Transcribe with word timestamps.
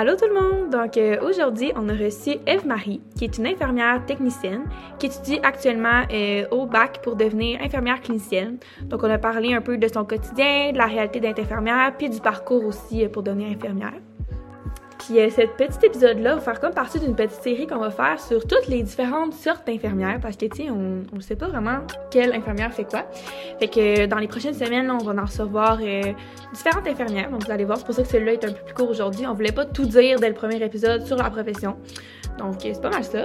Allô 0.00 0.14
tout 0.14 0.26
le 0.28 0.34
monde! 0.34 0.70
Donc 0.70 0.96
euh, 0.96 1.16
aujourd'hui, 1.28 1.72
on 1.74 1.88
a 1.88 1.92
reçu 1.92 2.36
Eve-Marie, 2.46 3.00
qui 3.16 3.24
est 3.24 3.36
une 3.36 3.48
infirmière 3.48 4.06
technicienne, 4.06 4.62
qui 5.00 5.06
étudie 5.06 5.40
actuellement 5.42 6.04
euh, 6.12 6.46
au 6.52 6.66
bac 6.66 7.00
pour 7.02 7.16
devenir 7.16 7.60
infirmière 7.60 8.00
clinicienne. 8.00 8.58
Donc 8.84 9.02
on 9.02 9.10
a 9.10 9.18
parlé 9.18 9.54
un 9.54 9.60
peu 9.60 9.76
de 9.76 9.88
son 9.88 10.04
quotidien, 10.04 10.70
de 10.70 10.78
la 10.78 10.86
réalité 10.86 11.18
d'être 11.18 11.40
infirmière, 11.40 11.96
puis 11.98 12.08
du 12.08 12.20
parcours 12.20 12.64
aussi 12.64 13.04
euh, 13.04 13.08
pour 13.08 13.24
devenir 13.24 13.48
infirmière. 13.48 13.94
Puis 15.08 15.20
euh, 15.20 15.30
cet 15.30 15.56
petit 15.56 15.86
épisode-là 15.86 16.34
va 16.34 16.40
faire 16.42 16.60
comme 16.60 16.74
partie 16.74 17.00
d'une 17.00 17.16
petite 17.16 17.40
série 17.42 17.66
qu'on 17.66 17.78
va 17.78 17.88
faire 17.88 18.20
sur 18.20 18.46
toutes 18.46 18.66
les 18.66 18.82
différentes 18.82 19.32
sortes 19.32 19.66
d'infirmières 19.66 20.20
parce 20.20 20.36
que, 20.36 20.44
tu 20.44 20.64
sais, 20.64 20.70
on 20.70 21.02
ne 21.10 21.20
sait 21.20 21.34
pas 21.34 21.48
vraiment 21.48 21.78
quelle 22.10 22.34
infirmière 22.34 22.70
fait 22.74 22.84
quoi. 22.84 23.06
Fait 23.58 23.68
que 23.68 24.02
euh, 24.02 24.06
dans 24.06 24.18
les 24.18 24.28
prochaines 24.28 24.52
semaines, 24.52 24.90
on 24.90 24.98
va 24.98 25.22
en 25.22 25.24
recevoir 25.24 25.78
euh, 25.80 26.12
différentes 26.52 26.86
infirmières. 26.86 27.30
Donc, 27.30 27.46
vous 27.46 27.50
allez 27.50 27.64
voir, 27.64 27.78
c'est 27.78 27.86
pour 27.86 27.94
ça 27.94 28.02
que 28.02 28.08
celui-là 28.08 28.34
est 28.34 28.44
un 28.44 28.52
peu 28.52 28.62
plus 28.66 28.74
court 28.74 28.90
aujourd'hui. 28.90 29.26
On 29.26 29.32
voulait 29.32 29.50
pas 29.50 29.64
tout 29.64 29.86
dire 29.86 30.20
dès 30.20 30.28
le 30.28 30.34
premier 30.34 30.62
épisode 30.62 31.06
sur 31.06 31.16
la 31.16 31.30
profession. 31.30 31.78
Donc, 32.38 32.66
euh, 32.66 32.72
c'est 32.74 32.82
pas 32.82 32.90
mal 32.90 33.04
ça. 33.04 33.24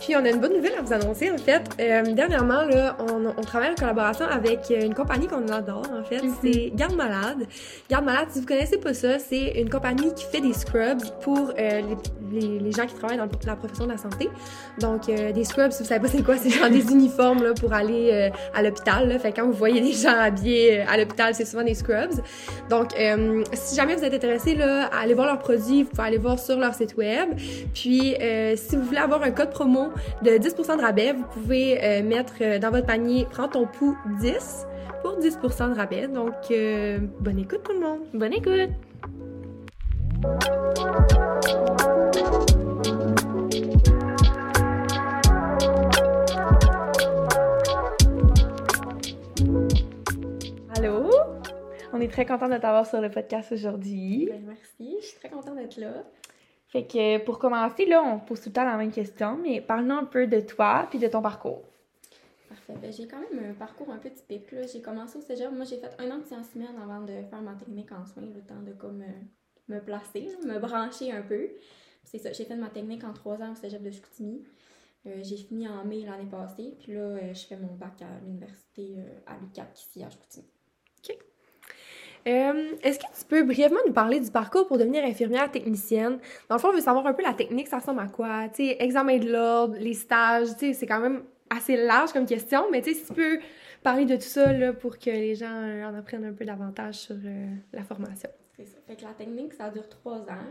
Puis 0.00 0.16
on 0.16 0.24
a 0.24 0.30
une 0.30 0.40
bonne 0.40 0.54
nouvelle 0.54 0.74
à 0.78 0.82
vous 0.82 0.92
annoncer 0.92 1.30
en 1.30 1.38
fait. 1.38 1.62
Euh, 1.80 2.02
dernièrement 2.14 2.62
là, 2.62 2.96
on, 2.98 3.26
on 3.26 3.42
travaille 3.42 3.70
en 3.70 3.74
collaboration 3.74 4.26
avec 4.26 4.70
euh, 4.70 4.82
une 4.84 4.94
compagnie 4.94 5.26
qu'on 5.26 5.46
adore 5.48 5.86
en 5.92 6.04
fait. 6.04 6.22
Mhm. 6.22 6.34
C'est 6.42 6.72
Garde 6.74 6.96
Malade. 6.96 7.46
Garde 7.88 8.04
Malade, 8.04 8.28
si 8.30 8.40
vous 8.40 8.46
connaissez 8.46 8.78
pas 8.78 8.94
ça, 8.94 9.18
c'est 9.18 9.60
une 9.60 9.68
compagnie 9.68 10.12
qui 10.14 10.24
fait 10.24 10.40
des 10.40 10.52
scrubs 10.52 11.02
pour 11.22 11.52
euh, 11.58 11.82
les, 12.32 12.40
les, 12.40 12.58
les 12.58 12.72
gens 12.72 12.86
qui 12.86 12.94
travaillent 12.94 13.18
dans 13.18 13.28
la 13.46 13.56
profession 13.56 13.86
de 13.86 13.92
la 13.92 13.98
santé. 13.98 14.28
Donc 14.80 15.08
euh, 15.08 15.32
des 15.32 15.44
scrubs, 15.44 15.72
si 15.72 15.82
vous 15.82 15.88
savez 15.88 16.00
pas 16.00 16.08
c'est 16.08 16.22
quoi, 16.22 16.36
c'est 16.36 16.50
genre 16.50 16.70
des 16.70 16.90
uniformes 16.92 17.42
là 17.42 17.52
pour 17.54 17.72
aller 17.72 18.10
euh, 18.12 18.30
à 18.54 18.62
l'hôpital. 18.62 19.18
Fait 19.20 19.32
que 19.32 19.40
quand 19.40 19.46
vous 19.46 19.52
voyez 19.52 19.80
des 19.80 19.92
gens 19.92 20.16
habillés 20.18 20.80
euh, 20.80 20.84
à 20.88 20.96
l'hôpital, 20.96 21.34
c'est 21.34 21.44
souvent 21.44 21.64
des 21.64 21.74
scrubs. 21.74 22.20
Donc 22.68 22.98
euh, 22.98 23.44
si 23.52 23.76
jamais 23.76 23.96
vous 23.96 24.04
êtes 24.04 24.14
intéressé 24.14 24.54
là, 24.54 24.88
à 24.92 25.00
aller 25.00 25.14
voir 25.14 25.26
leurs 25.26 25.38
produits, 25.38 25.82
vous 25.82 25.90
pouvez 25.90 26.02
aller 26.02 26.18
voir 26.18 26.38
sur 26.38 26.58
leur 26.58 26.74
site 26.74 26.96
web. 26.96 27.30
Puis, 27.74 28.16
euh, 28.20 28.54
si 28.56 28.76
vous 28.76 28.82
voulez 28.82 28.98
avoir 28.98 29.22
un 29.22 29.30
code 29.30 29.50
promo 29.50 29.89
de 30.22 30.30
10% 30.30 30.76
de 30.76 30.82
rabais, 30.82 31.12
vous 31.12 31.24
pouvez 31.24 31.82
euh, 31.82 32.02
mettre 32.02 32.34
euh, 32.40 32.58
dans 32.58 32.70
votre 32.70 32.86
panier 32.86 33.26
«Prends 33.30 33.48
ton 33.48 33.66
pouls 33.66 33.96
10» 34.20 34.66
pour 35.02 35.18
10% 35.18 35.70
de 35.70 35.74
rabais. 35.74 36.08
Donc, 36.08 36.34
euh, 36.50 36.98
bonne 37.20 37.38
écoute 37.38 37.62
tout 37.64 37.72
le 37.72 37.80
monde! 37.80 38.00
Bonne 38.14 38.32
écoute! 38.32 38.70
Allô? 50.76 51.10
On 51.92 52.00
est 52.00 52.08
très 52.08 52.24
content 52.24 52.48
de 52.48 52.56
t'avoir 52.56 52.86
sur 52.86 53.00
le 53.00 53.10
podcast 53.10 53.52
aujourd'hui. 53.52 54.28
Ben, 54.30 54.42
merci, 54.46 54.96
je 55.00 55.06
suis 55.06 55.18
très 55.18 55.28
contente 55.28 55.56
d'être 55.56 55.76
là. 55.76 56.04
Fait 56.70 56.86
que 56.86 57.18
pour 57.24 57.40
commencer, 57.40 57.84
là, 57.84 58.00
on 58.00 58.20
pose 58.20 58.40
tout 58.40 58.50
le 58.50 58.52
temps 58.52 58.64
la 58.64 58.76
même 58.76 58.92
question, 58.92 59.36
mais 59.36 59.60
parle-nous 59.60 59.94
un 59.94 60.04
peu 60.04 60.28
de 60.28 60.40
toi 60.40 60.86
puis 60.88 61.00
de 61.00 61.08
ton 61.08 61.20
parcours. 61.20 61.64
Parfait. 62.48 62.74
Ben, 62.80 62.92
j'ai 62.92 63.08
quand 63.08 63.18
même 63.18 63.50
un 63.50 63.54
parcours 63.54 63.90
un 63.90 63.98
peu 63.98 64.08
typique. 64.10 64.52
là. 64.52 64.66
J'ai 64.66 64.80
commencé 64.80 65.18
au 65.18 65.20
cégep. 65.20 65.50
Moi, 65.50 65.64
j'ai 65.64 65.78
fait 65.78 65.90
un 65.98 66.08
an 66.12 66.18
de 66.18 66.24
sciences 66.24 66.54
humaines 66.54 66.76
avant 66.80 67.00
de 67.00 67.12
faire 67.28 67.42
ma 67.42 67.54
technique 67.54 67.90
en 67.90 68.06
soins, 68.06 68.22
le 68.22 68.40
temps 68.42 68.62
de 68.64 68.72
comme 68.72 69.02
euh, 69.02 69.74
me 69.74 69.80
placer, 69.80 70.20
là, 70.20 70.54
me 70.54 70.60
brancher 70.60 71.10
un 71.10 71.22
peu. 71.22 71.48
C'est 72.04 72.18
ça, 72.18 72.32
j'ai 72.32 72.44
fait 72.44 72.56
ma 72.56 72.70
technique 72.70 73.02
en 73.02 73.12
trois 73.12 73.42
ans 73.42 73.50
au 73.50 73.56
cégep 73.56 73.82
de 73.82 73.90
Chicoutimi. 73.90 74.44
Euh, 75.06 75.20
j'ai 75.22 75.38
fini 75.38 75.66
en 75.66 75.84
mai 75.84 76.04
l'année 76.04 76.30
passée, 76.30 76.76
puis 76.78 76.92
là, 76.92 77.00
euh, 77.00 77.34
je 77.34 77.46
fais 77.46 77.56
mon 77.56 77.74
bac 77.74 78.00
à 78.00 78.24
l'université 78.24 78.96
à 79.26 79.36
l'UQAC 79.38 79.76
ici 79.76 80.04
à 80.04 80.10
Chicoutimi. 80.10 80.46
Euh, 82.26 82.72
Est-ce 82.82 82.98
que 82.98 83.04
tu 83.18 83.24
peux 83.26 83.42
brièvement 83.42 83.80
nous 83.86 83.92
parler 83.92 84.20
du 84.20 84.30
parcours 84.30 84.66
pour 84.66 84.78
devenir 84.78 85.04
infirmière 85.04 85.50
technicienne? 85.50 86.18
Dans 86.48 86.56
le 86.56 86.60
fond, 86.60 86.68
on 86.68 86.74
veut 86.74 86.80
savoir 86.80 87.06
un 87.06 87.14
peu 87.14 87.22
la 87.22 87.32
technique, 87.32 87.68
ça 87.68 87.78
ressemble 87.78 88.00
à 88.00 88.06
quoi? 88.06 88.48
Tu 88.48 88.62
examen 88.62 89.18
de 89.18 89.30
l'ordre, 89.30 89.76
les 89.78 89.94
stages, 89.94 90.48
tu 90.58 90.74
c'est 90.74 90.86
quand 90.86 91.00
même 91.00 91.22
assez 91.48 91.76
large 91.76 92.12
comme 92.12 92.26
question, 92.26 92.70
mais 92.70 92.82
tu 92.82 92.94
si 92.94 93.06
tu 93.06 93.12
peux 93.12 93.38
parler 93.82 94.04
de 94.04 94.14
tout 94.16 94.22
ça, 94.22 94.52
là, 94.52 94.72
pour 94.72 94.98
que 94.98 95.10
les 95.10 95.34
gens 95.34 95.46
euh, 95.50 95.84
en 95.84 95.94
apprennent 95.94 96.24
un 96.24 96.32
peu 96.32 96.44
davantage 96.44 96.96
sur 96.96 97.16
euh, 97.16 97.46
la 97.72 97.82
formation. 97.82 98.28
C'est 98.56 98.66
ça. 98.66 98.78
Fait 98.86 98.96
que 98.96 99.02
la 99.02 99.14
technique, 99.14 99.54
ça 99.54 99.70
dure 99.70 99.88
trois 99.88 100.18
ans 100.18 100.50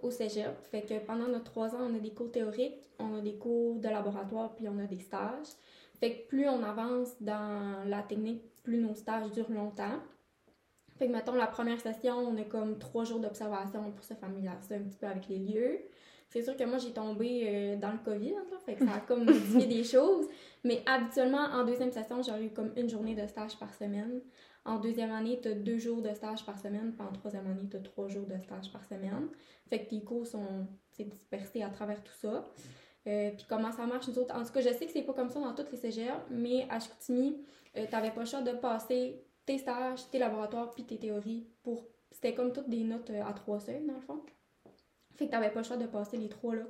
au 0.00 0.10
cégep. 0.10 0.56
Fait 0.70 0.82
que 0.82 0.94
pendant 1.04 1.26
nos 1.26 1.40
trois 1.40 1.74
ans, 1.74 1.88
on 1.90 1.96
a 1.96 1.98
des 1.98 2.12
cours 2.12 2.30
théoriques, 2.30 2.88
on 2.98 3.18
a 3.18 3.20
des 3.20 3.34
cours 3.34 3.80
de 3.80 3.88
laboratoire, 3.88 4.54
puis 4.54 4.68
on 4.68 4.78
a 4.78 4.86
des 4.86 5.00
stages. 5.00 5.48
Fait 5.98 6.12
que 6.12 6.28
plus 6.28 6.48
on 6.48 6.62
avance 6.62 7.20
dans 7.20 7.84
la 7.86 8.02
technique, 8.02 8.42
plus 8.62 8.78
nos 8.78 8.94
stages 8.94 9.32
durent 9.32 9.50
longtemps. 9.50 9.98
Fait 10.98 11.06
que, 11.06 11.12
mettons, 11.12 11.34
la 11.34 11.46
première 11.46 11.80
session, 11.80 12.16
on 12.18 12.36
a 12.36 12.44
comme 12.44 12.78
trois 12.78 13.04
jours 13.04 13.20
d'observation 13.20 13.90
pour 13.92 14.04
se 14.04 14.14
familiariser 14.14 14.76
un 14.76 14.80
petit 14.80 14.96
peu 14.96 15.06
avec 15.06 15.28
les 15.28 15.38
lieux. 15.38 15.78
C'est 16.28 16.42
sûr 16.42 16.56
que 16.56 16.64
moi, 16.64 16.78
j'ai 16.78 16.92
tombé 16.92 17.44
euh, 17.46 17.76
dans 17.76 17.92
le 17.92 17.98
COVID, 18.04 18.32
là, 18.32 18.40
fait 18.66 18.74
que 18.74 18.84
ça 18.84 18.94
a 18.94 19.00
comme 19.00 19.24
modifié 19.24 19.66
des 19.76 19.84
choses. 19.84 20.26
Mais 20.64 20.82
habituellement, 20.84 21.44
en 21.52 21.64
deuxième 21.64 21.90
session, 21.90 22.22
j'aurais 22.22 22.44
eu 22.44 22.50
comme 22.50 22.72
une 22.76 22.88
journée 22.88 23.14
de 23.14 23.26
stage 23.26 23.58
par 23.58 23.72
semaine. 23.74 24.20
En 24.64 24.78
deuxième 24.78 25.12
année, 25.12 25.38
tu 25.40 25.48
as 25.48 25.54
deux 25.54 25.78
jours 25.78 26.02
de 26.02 26.12
stage 26.12 26.44
par 26.44 26.58
semaine, 26.58 26.92
puis 26.92 27.06
en 27.06 27.12
troisième 27.12 27.46
année, 27.46 27.66
tu 27.70 27.76
as 27.76 27.80
trois 27.80 28.08
jours 28.08 28.26
de 28.26 28.38
stage 28.38 28.70
par 28.70 28.84
semaine. 28.84 29.28
Fait 29.70 29.84
que 29.84 29.90
tes 29.90 30.02
cours 30.02 30.26
sont 30.26 30.66
c'est 30.90 31.04
dispersés 31.04 31.62
à 31.62 31.70
travers 31.70 32.02
tout 32.02 32.12
ça. 32.12 32.44
Euh, 33.06 33.30
puis 33.30 33.46
comment 33.48 33.72
ça 33.72 33.86
marche, 33.86 34.08
nous 34.08 34.18
autres? 34.18 34.34
En 34.34 34.44
tout 34.44 34.52
cas, 34.52 34.60
je 34.60 34.68
sais 34.68 34.84
que 34.84 34.92
c'est 34.92 35.02
pas 35.02 35.14
comme 35.14 35.30
ça 35.30 35.40
dans 35.40 35.54
toutes 35.54 35.70
les 35.72 35.78
CGR, 35.78 36.20
mais 36.30 36.66
à 36.68 36.80
Chicoutimi, 36.80 37.38
euh, 37.76 37.86
t'avais 37.90 38.10
pas 38.10 38.20
le 38.20 38.26
choix 38.26 38.42
de 38.42 38.52
passer 38.52 39.22
tes 39.48 39.58
stages, 39.58 40.08
tes 40.10 40.18
laboratoires, 40.18 40.70
puis 40.70 40.84
tes 40.84 40.98
théories 40.98 41.46
pour... 41.62 41.84
C'était 42.10 42.34
comme 42.34 42.52
toutes 42.52 42.68
des 42.68 42.84
notes 42.84 43.10
euh, 43.10 43.22
à 43.24 43.32
trois 43.32 43.60
seuils, 43.60 43.84
dans 43.86 43.94
le 43.94 44.00
fond. 44.00 44.20
Fait 45.16 45.26
que 45.26 45.30
t'avais 45.30 45.50
pas 45.50 45.60
le 45.60 45.64
choix 45.64 45.76
de 45.76 45.86
passer 45.86 46.16
les 46.18 46.28
trois, 46.28 46.54
là, 46.54 46.64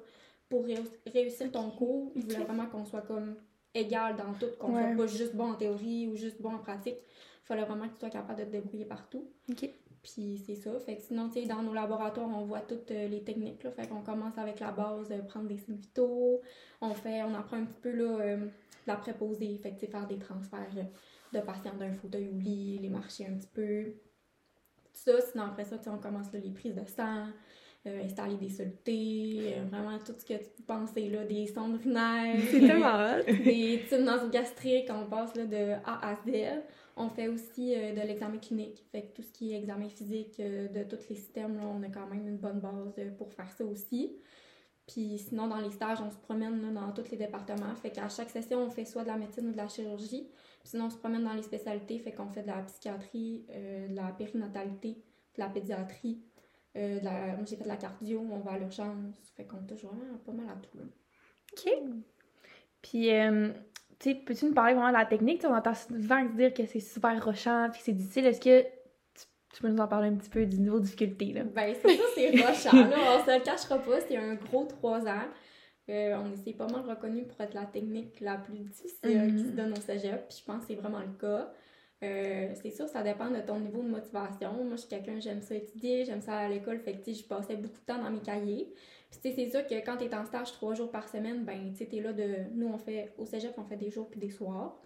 pour 0.48 0.64
réuss- 0.66 0.98
réussir 1.12 1.50
ton 1.52 1.70
cours. 1.70 2.12
Ils 2.14 2.22
voulaient 2.22 2.44
vraiment 2.44 2.66
qu'on 2.66 2.84
soit 2.84 3.02
comme 3.02 3.34
égal 3.74 4.16
dans 4.16 4.32
tout, 4.34 4.46
qu'on 4.58 4.74
Ouais. 4.74 4.82
soit 4.94 4.96
pas 4.96 5.06
juste 5.06 5.34
bon 5.36 5.50
en 5.52 5.54
théorie 5.54 6.06
ou 6.08 6.16
juste 6.16 6.40
bon 6.40 6.54
en 6.54 6.58
pratique. 6.58 6.96
fallait 7.44 7.64
vraiment 7.64 7.86
que 7.88 7.94
tu 7.94 8.00
sois 8.00 8.10
capable 8.10 8.40
de 8.40 8.44
te 8.44 8.50
débrouiller 8.50 8.84
partout. 8.84 9.24
Puis 10.02 10.42
c'est 10.46 10.54
ça. 10.54 10.78
Fait 10.80 10.96
que 10.96 11.02
sinon, 11.02 11.28
tu 11.28 11.40
sais, 11.40 11.46
dans 11.46 11.62
nos 11.62 11.72
laboratoires, 11.72 12.28
on 12.28 12.44
voit 12.44 12.60
toutes 12.60 12.90
euh, 12.90 13.08
les 13.08 13.22
techniques. 13.22 13.62
Là. 13.64 13.70
Fait 13.72 13.86
qu'on 13.88 14.02
commence 14.02 14.36
avec 14.38 14.60
la 14.60 14.70
base, 14.70 15.10
euh, 15.10 15.22
prendre 15.22 15.48
des 15.48 15.56
signes 15.58 15.76
vitaux. 15.76 16.40
On 16.80 16.94
fait, 16.94 17.22
on 17.22 17.34
apprend 17.34 17.56
un 17.56 17.64
petit 17.64 17.80
peu 17.80 17.90
là, 17.90 18.18
euh, 18.20 18.46
la 18.86 18.96
préposée. 18.96 19.56
Fait 19.56 19.70
que 19.70 19.74
tu 19.76 19.80
sais, 19.86 19.86
faire 19.90 20.06
des 20.06 20.18
transferts 20.18 20.74
de 21.32 21.40
patients 21.40 21.74
d'un 21.74 21.94
fauteuil 21.94 22.28
au 22.28 22.38
lit, 22.38 22.78
les 22.78 22.88
marcher 22.88 23.26
un 23.26 23.34
petit 23.34 23.48
peu. 23.52 23.84
Tout 24.84 24.90
ça. 24.92 25.20
Sinon, 25.20 25.44
après 25.44 25.64
ça, 25.64 25.76
on 25.86 25.98
commence 25.98 26.32
là, 26.32 26.40
les 26.40 26.50
prises 26.50 26.74
de 26.74 26.84
sang, 26.84 27.26
euh, 27.86 28.04
installer 28.04 28.36
des 28.36 28.48
solutés, 28.48 29.54
euh, 29.56 29.64
vraiment 29.70 29.98
tout 29.98 30.12
ce 30.18 30.24
que 30.24 30.34
tu 30.34 30.62
penser, 30.66 31.08
là, 31.08 31.24
des 31.24 31.46
sondes 31.46 31.74
urinaires. 31.80 32.36
C'est 32.50 32.60
tellement 32.60 33.18
des 33.44 33.84
tubes 33.88 34.04
nasogastriques, 34.04 34.90
on 34.90 35.06
passe 35.06 35.34
là, 35.36 35.46
de 35.46 35.72
A 35.84 36.10
à 36.10 36.14
Z. 36.16 36.62
On 36.96 37.08
fait 37.08 37.28
aussi 37.28 37.74
euh, 37.76 37.94
de 37.94 38.00
l'examen 38.00 38.38
clinique. 38.38 38.84
Fait 38.90 39.02
que 39.02 39.16
tout 39.16 39.22
ce 39.22 39.30
qui 39.30 39.52
est 39.52 39.58
examen 39.58 39.88
physique 39.88 40.38
de 40.40 40.82
tous 40.84 41.08
les 41.08 41.16
systèmes, 41.16 41.56
là, 41.56 41.64
on 41.66 41.82
a 41.82 41.88
quand 41.88 42.06
même 42.08 42.26
une 42.26 42.38
bonne 42.38 42.60
base 42.60 43.00
pour 43.16 43.32
faire 43.32 43.50
ça 43.52 43.64
aussi. 43.64 44.16
Puis 44.88 45.18
sinon, 45.18 45.46
dans 45.48 45.60
les 45.60 45.70
stages, 45.70 45.98
on 46.00 46.10
se 46.10 46.16
promène 46.16 46.62
là, 46.62 46.80
dans 46.80 46.92
tous 46.92 47.10
les 47.10 47.18
départements. 47.18 47.74
Fait 47.76 47.90
qu'à 47.90 48.08
chaque 48.08 48.30
session, 48.30 48.62
on 48.62 48.70
fait 48.70 48.86
soit 48.86 49.02
de 49.02 49.08
la 49.08 49.18
médecine 49.18 49.48
ou 49.48 49.52
de 49.52 49.56
la 49.56 49.68
chirurgie. 49.68 50.26
Sinon, 50.64 50.86
on 50.86 50.90
se 50.90 50.96
promène 50.96 51.24
dans 51.24 51.32
les 51.34 51.42
spécialités. 51.42 51.98
Fait 51.98 52.12
qu'on 52.12 52.28
fait 52.28 52.42
de 52.42 52.48
la 52.48 52.62
psychiatrie, 52.62 53.44
euh, 53.50 53.88
de 53.88 53.96
la 53.96 54.08
périnatalité, 54.08 54.90
de 55.36 55.40
la 55.40 55.48
pédiatrie. 55.48 56.20
euh, 56.76 56.98
de 57.00 57.04
la... 57.04 57.28
Moi, 57.36 57.44
j'ai 57.46 57.56
fait 57.56 57.64
de 57.64 57.68
la 57.68 57.76
cardio, 57.76 58.20
on 58.30 58.38
va 58.38 58.52
à 58.52 58.58
l'urgence. 58.58 59.32
Fait 59.36 59.44
qu'on 59.44 59.58
touche 59.66 59.82
vraiment 59.84 60.18
pas 60.24 60.32
mal 60.32 60.46
à 60.48 60.56
tout. 60.56 60.78
là. 60.78 60.84
OK. 61.52 61.72
Puis, 62.82 63.10
euh, 63.12 63.48
tu 63.98 64.10
sais, 64.10 64.14
peux-tu 64.14 64.44
nous 64.46 64.54
parler 64.54 64.74
vraiment 64.74 64.88
de 64.88 64.96
la 64.96 65.06
technique? 65.06 65.42
On 65.44 65.54
entend 65.54 65.74
souvent 65.74 66.24
dire 66.24 66.52
que 66.54 66.66
c'est 66.66 66.80
super 66.80 67.24
rochant 67.24 67.68
puis 67.70 67.78
que 67.80 67.84
c'est 67.86 67.92
difficile. 67.92 68.26
Est-ce 68.26 68.40
que 68.40 68.62
tu, 68.62 69.24
tu 69.54 69.62
peux 69.62 69.68
nous 69.68 69.78
en 69.80 69.88
parler 69.88 70.08
un 70.08 70.14
petit 70.16 70.30
peu 70.30 70.44
du 70.46 70.58
niveau 70.60 70.78
de 70.78 70.84
difficulté, 70.84 71.32
là? 71.32 71.44
Ben, 71.44 71.74
c'est 71.82 71.96
ça, 71.96 72.02
c'est 72.14 72.30
rochant, 72.30 72.88
là. 72.88 72.96
On 73.18 73.24
se 73.24 73.38
le 73.38 73.42
cachera 73.42 73.78
pas, 73.78 74.00
c'est 74.06 74.16
un 74.16 74.34
gros 74.34 74.66
trois 74.66 75.04
ans. 75.06 75.26
Euh, 75.88 76.16
on 76.18 76.32
est 76.48 76.52
pas 76.54 76.66
mal 76.66 76.82
reconnu 76.88 77.24
pour 77.24 77.40
être 77.40 77.54
la 77.54 77.64
technique 77.64 78.20
la 78.20 78.36
plus 78.36 78.58
difficile 78.58 79.18
Mhm. 79.22 79.36
qui 79.36 79.44
se 79.44 79.52
donne 79.56 79.72
au 79.72 79.80
cégep, 79.80 80.28
puis 80.28 80.38
je 80.40 80.44
pense 80.44 80.62
que 80.62 80.68
c'est 80.68 80.74
vraiment 80.74 81.00
le 81.00 81.18
cas. 81.18 81.50
Euh, 82.04 82.50
c'est 82.62 82.70
sûr, 82.70 82.86
ça 82.88 83.02
dépend 83.02 83.30
de 83.30 83.40
ton 83.40 83.58
niveau 83.58 83.82
de 83.82 83.88
motivation. 83.88 84.52
Moi, 84.52 84.76
je 84.76 84.80
suis 84.82 84.88
quelqu'un, 84.88 85.18
j'aime 85.18 85.42
ça 85.42 85.54
étudier, 85.56 86.04
j'aime 86.04 86.20
ça 86.20 86.36
à 86.38 86.48
l'école, 86.48 86.78
fait 86.78 86.92
que, 86.92 87.04
tu 87.04 87.14
je 87.14 87.24
passais 87.24 87.56
beaucoup 87.56 87.80
de 87.80 87.84
temps 87.86 88.00
dans 88.00 88.10
mes 88.10 88.20
cahiers. 88.20 88.72
Puis, 89.10 89.20
tu 89.20 89.30
sais, 89.30 89.34
c'est 89.34 89.50
sûr 89.50 89.66
que 89.66 89.74
quand 89.84 89.96
t'es 89.96 90.14
en 90.14 90.24
stage 90.24 90.52
trois 90.52 90.74
jours 90.74 90.90
par 90.90 91.08
semaine, 91.08 91.44
ben, 91.44 91.72
tu 91.76 91.86
sais, 91.86 92.00
là 92.00 92.12
de... 92.12 92.28
Nous, 92.54 92.68
on 92.68 92.78
fait... 92.78 93.12
Au 93.18 93.24
cégep, 93.24 93.54
on 93.58 93.64
fait 93.64 93.76
des 93.76 93.90
jours 93.90 94.08
puis 94.08 94.20
des 94.20 94.30
soirs. 94.30 94.78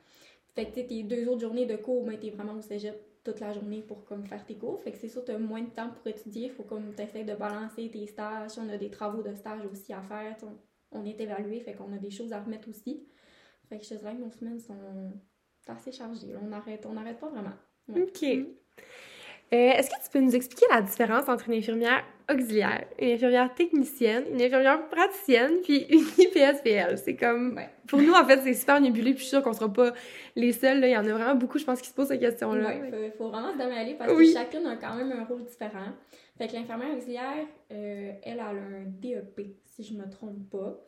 Fait 0.54 0.66
que, 0.66 0.80
tu 0.80 0.86
tes 0.86 1.02
deux 1.02 1.28
autres 1.28 1.40
journées 1.40 1.66
de 1.66 1.76
cours, 1.76 2.04
ben, 2.04 2.16
t'es 2.18 2.30
vraiment 2.30 2.54
au 2.54 2.62
cégep 2.62 2.94
toute 3.24 3.40
la 3.40 3.52
journée 3.52 3.82
pour 3.82 4.04
comme 4.04 4.24
faire 4.24 4.44
tes 4.46 4.54
cours. 4.54 4.80
Fait 4.80 4.92
que 4.92 4.98
c'est 4.98 5.08
sûr, 5.08 5.24
t'as 5.24 5.38
moins 5.38 5.62
de 5.62 5.70
temps 5.70 5.90
pour 5.90 6.06
étudier. 6.06 6.48
Faut 6.48 6.62
comme 6.64 6.92
t'essayes 6.94 7.24
de 7.24 7.34
balancer 7.34 7.88
tes 7.90 8.06
stages. 8.06 8.52
On 8.58 8.68
a 8.68 8.76
des 8.78 8.90
travaux 8.90 9.22
de 9.22 9.34
stage 9.34 9.64
aussi 9.70 9.92
à 9.92 10.00
faire. 10.02 10.36
tu 10.38 10.46
On, 10.92 11.04
est 11.04 11.20
évalué, 11.20 11.60
fait 11.60 11.74
qu'on 11.74 11.92
a 11.92 11.98
des 11.98 12.10
choses 12.10 12.32
à 12.32 12.40
remettre 12.42 12.68
aussi. 12.68 13.06
Fait 13.68 13.78
que 13.78 13.84
je 13.84 13.90
te 13.90 13.94
dirais 13.94 14.14
que 14.14 14.20
nos 14.20 14.30
semaines 14.30 14.60
sont 14.60 15.12
assez 15.66 15.92
chargées. 15.92 16.34
On 16.40 16.52
arrête, 16.52 16.84
on 16.86 16.92
n'arrête 16.92 17.18
pas 17.18 17.30
vraiment. 17.30 17.54
Ouais. 17.88 18.02
OK. 18.02 18.22
Euh, 18.22 18.44
Est-ce 19.56 19.90
que 19.90 20.02
tu 20.04 20.10
peux 20.10 20.20
nous 20.20 20.34
expliquer 20.34 20.64
la 20.70 20.80
différence 20.80 21.28
entre 21.28 21.48
une 21.48 21.54
infirmière 21.58 22.02
auxiliaire, 22.30 22.84
une 22.98 23.10
infirmière 23.12 23.52
technicienne, 23.54 24.24
une 24.32 24.40
infirmière 24.40 24.88
praticienne, 24.88 25.56
puis 25.62 25.84
une 25.90 26.04
IPSPL? 26.18 26.96
C'est 26.96 27.16
comme... 27.16 27.54
Ouais. 27.56 27.68
Pour 27.86 28.00
nous, 28.00 28.12
en 28.14 28.24
fait, 28.24 28.40
c'est 28.42 28.54
super 28.54 28.80
nébuleux, 28.80 29.10
puis 29.10 29.18
je 29.18 29.22
suis 29.24 29.28
sûre 29.28 29.42
qu'on 29.42 29.52
sera 29.52 29.70
pas 29.70 29.92
les 30.36 30.52
seuls. 30.52 30.80
Là. 30.80 30.86
Il 30.88 30.92
y 30.92 30.96
en 30.96 31.04
a 31.06 31.12
vraiment 31.12 31.34
beaucoup, 31.34 31.58
je 31.58 31.64
pense, 31.64 31.82
qui 31.82 31.88
se 31.88 31.94
posent 31.94 32.08
cette 32.08 32.20
question-là. 32.20 32.74
Il 32.74 32.90
faut, 32.90 33.24
faut 33.24 33.28
vraiment 33.30 33.52
se 33.52 33.58
démêler 33.58 33.94
parce 33.94 34.12
Oui. 34.14 34.32
que 34.32 34.38
chacune 34.38 34.66
a 34.66 34.76
quand 34.76 34.94
même 34.94 35.12
un 35.12 35.24
rôle 35.24 35.44
différent. 35.44 35.92
Fait 36.38 36.48
que 36.48 36.54
l'infirmière 36.54 36.96
auxiliaire, 36.96 37.44
euh, 37.72 38.12
elle, 38.22 38.32
elle 38.32 38.40
a 38.40 38.48
un 38.48 38.84
DEP, 38.86 39.54
si 39.66 39.84
je 39.84 39.92
me 39.94 40.08
trompe 40.08 40.48
pas. 40.50 40.78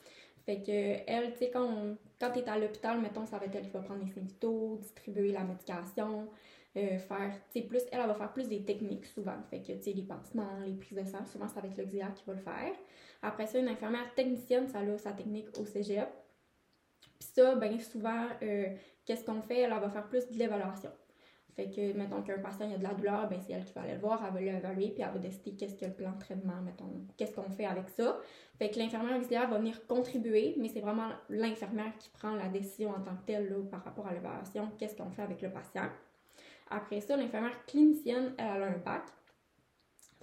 Fait 0.47 0.57
que 0.63 0.71
elle, 1.11 1.33
tu 1.33 1.39
sais, 1.41 1.51
quand, 1.53 1.65
on- 1.65 1.97
quand 2.21 2.31
tu 2.33 2.39
es 2.39 2.49
à 2.49 2.59
l'hôpital, 2.59 2.99
mettons, 3.01 3.27
ça 3.27 3.37
va 3.39 3.45
être 3.47 3.55
elle 3.57 3.63
qui 3.65 3.71
va 3.71 3.81
prendre 3.81 4.03
les 4.05 4.23
vitaux, 4.23 4.79
distribuer 4.81 5.33
la 5.33 5.41
médication, 5.41 6.29
euh, 6.77 6.99
faire, 6.99 7.33
tu 7.53 7.63
plus, 7.63 7.83
elle, 7.93 8.01
va 8.01 8.15
faire 8.15 8.33
plus 8.33 8.49
des 8.49 8.65
techniques 8.65 9.07
souvent. 9.07 9.37
Fait 9.49 9.61
que, 9.61 9.73
tu 9.73 9.83
sais, 9.83 9.93
les 9.93 10.03
pansements, 10.03 10.59
les 10.67 10.75
prises 10.75 10.99
de 10.99 11.05
sang, 11.05 11.25
souvent, 11.25 11.47
ça 11.47 11.61
va 11.61 11.69
être 11.69 11.77
l'auxiliaire 11.79 12.13
qui 12.15 12.25
va 12.27 12.35
le 12.35 12.41
faire. 12.41 12.73
Après 13.23 13.47
ça, 13.47 13.59
une 13.59 13.69
infirmière 13.69 14.13
technicienne, 14.15 14.67
ça 14.69 14.81
a 14.81 14.99
sa 14.99 15.13
technique 15.13 15.47
au 15.59 15.65
cégep. 15.65 16.09
Puis 17.19 17.29
ça, 17.35 17.55
ben 17.55 17.79
souvent, 17.79 18.27
euh, 18.43 18.75
qu'est-ce 19.05 19.25
qu'on 19.25 19.41
fait? 19.41 19.61
Elle, 19.61 19.71
va 19.71 19.89
faire 19.89 20.09
plus 20.09 20.29
de 20.29 20.37
l'évaluation. 20.37 20.91
Fait 21.55 21.71
que, 21.71 21.97
mettons 21.97 22.23
qu'un 22.23 22.41
patient 22.41 22.69
a 22.73 22.77
de 22.77 22.83
la 22.83 22.95
douleur, 22.95 23.29
ben 23.29 23.39
c'est 23.41 23.53
elle 23.53 23.65
qui 23.65 23.73
va 23.73 23.83
aller 23.83 23.95
le 23.95 24.01
voir, 24.01 24.21
elle 24.27 24.35
va 24.35 24.41
l'évaluer, 24.41 24.89
puis 24.89 25.05
elle 25.05 25.13
va 25.13 25.19
décider 25.21 25.53
qu'est-ce 25.53 25.77
que 25.77 25.85
le 25.85 25.93
plan 25.93 26.11
de 26.11 26.19
traitement, 26.19 26.61
mettons, 26.61 26.91
qu'est-ce 27.17 27.33
qu'on 27.33 27.49
fait 27.51 27.67
avec 27.67 27.89
ça. 27.91 28.19
Fait 28.59 28.71
que 28.71 28.79
l'infirmière 28.81 29.17
auxiliaire 29.17 29.49
va 29.49 29.59
venir 29.59 29.87
contribuer, 29.87 30.57
mais 30.59 30.69
c'est 30.69 30.81
vraiment 30.81 31.11
l'infirmière 31.29 31.97
qui 31.99 32.09
prend 32.09 32.35
la 32.35 32.49
décision 32.49 32.91
en 32.91 33.01
tant 33.01 33.15
que 33.15 33.27
telle 33.27 33.55
par 33.71 33.85
rapport 33.85 34.09
à 34.09 34.13
l'évaluation, 34.13 34.69
qu'est-ce 34.79 34.97
qu'on 34.97 35.11
fait 35.11 35.23
avec 35.23 35.43
le 35.43 35.51
patient. 35.53 35.89
Après 36.71 37.01
ça, 37.01 37.17
l'infirmière 37.17 37.65
clinicienne, 37.67 38.35
elle, 38.39 38.63
a 38.63 38.67
un 38.67 38.79
bac. 38.79 39.05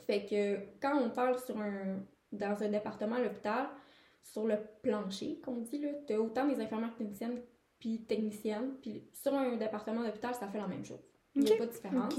Fait 0.05 0.25
que 0.25 0.57
quand 0.81 0.97
on 0.99 1.09
parle 1.09 1.39
sur 1.39 1.57
un, 1.57 1.99
dans 2.31 2.63
un 2.63 2.69
département 2.69 3.15
à 3.15 3.21
l'hôpital, 3.21 3.69
sur 4.23 4.45
le 4.45 4.57
plancher, 4.81 5.39
qu'on 5.43 5.57
dit, 5.57 5.79
là, 5.79 5.89
t'as 6.07 6.17
autant 6.17 6.47
des 6.47 6.59
infirmières 6.59 6.95
cliniciennes 6.95 7.41
puis 7.79 8.03
techniciennes, 8.03 8.75
puis 8.81 9.09
sur 9.11 9.33
un 9.33 9.55
département 9.57 10.03
d'hôpital, 10.03 10.35
ça 10.35 10.47
fait 10.47 10.59
la 10.59 10.67
même 10.67 10.85
chose. 10.85 11.01
Il 11.35 11.43
n'y 11.43 11.51
a 11.51 11.57
pas 11.57 11.65
de 11.65 11.71
différence. 11.71 12.13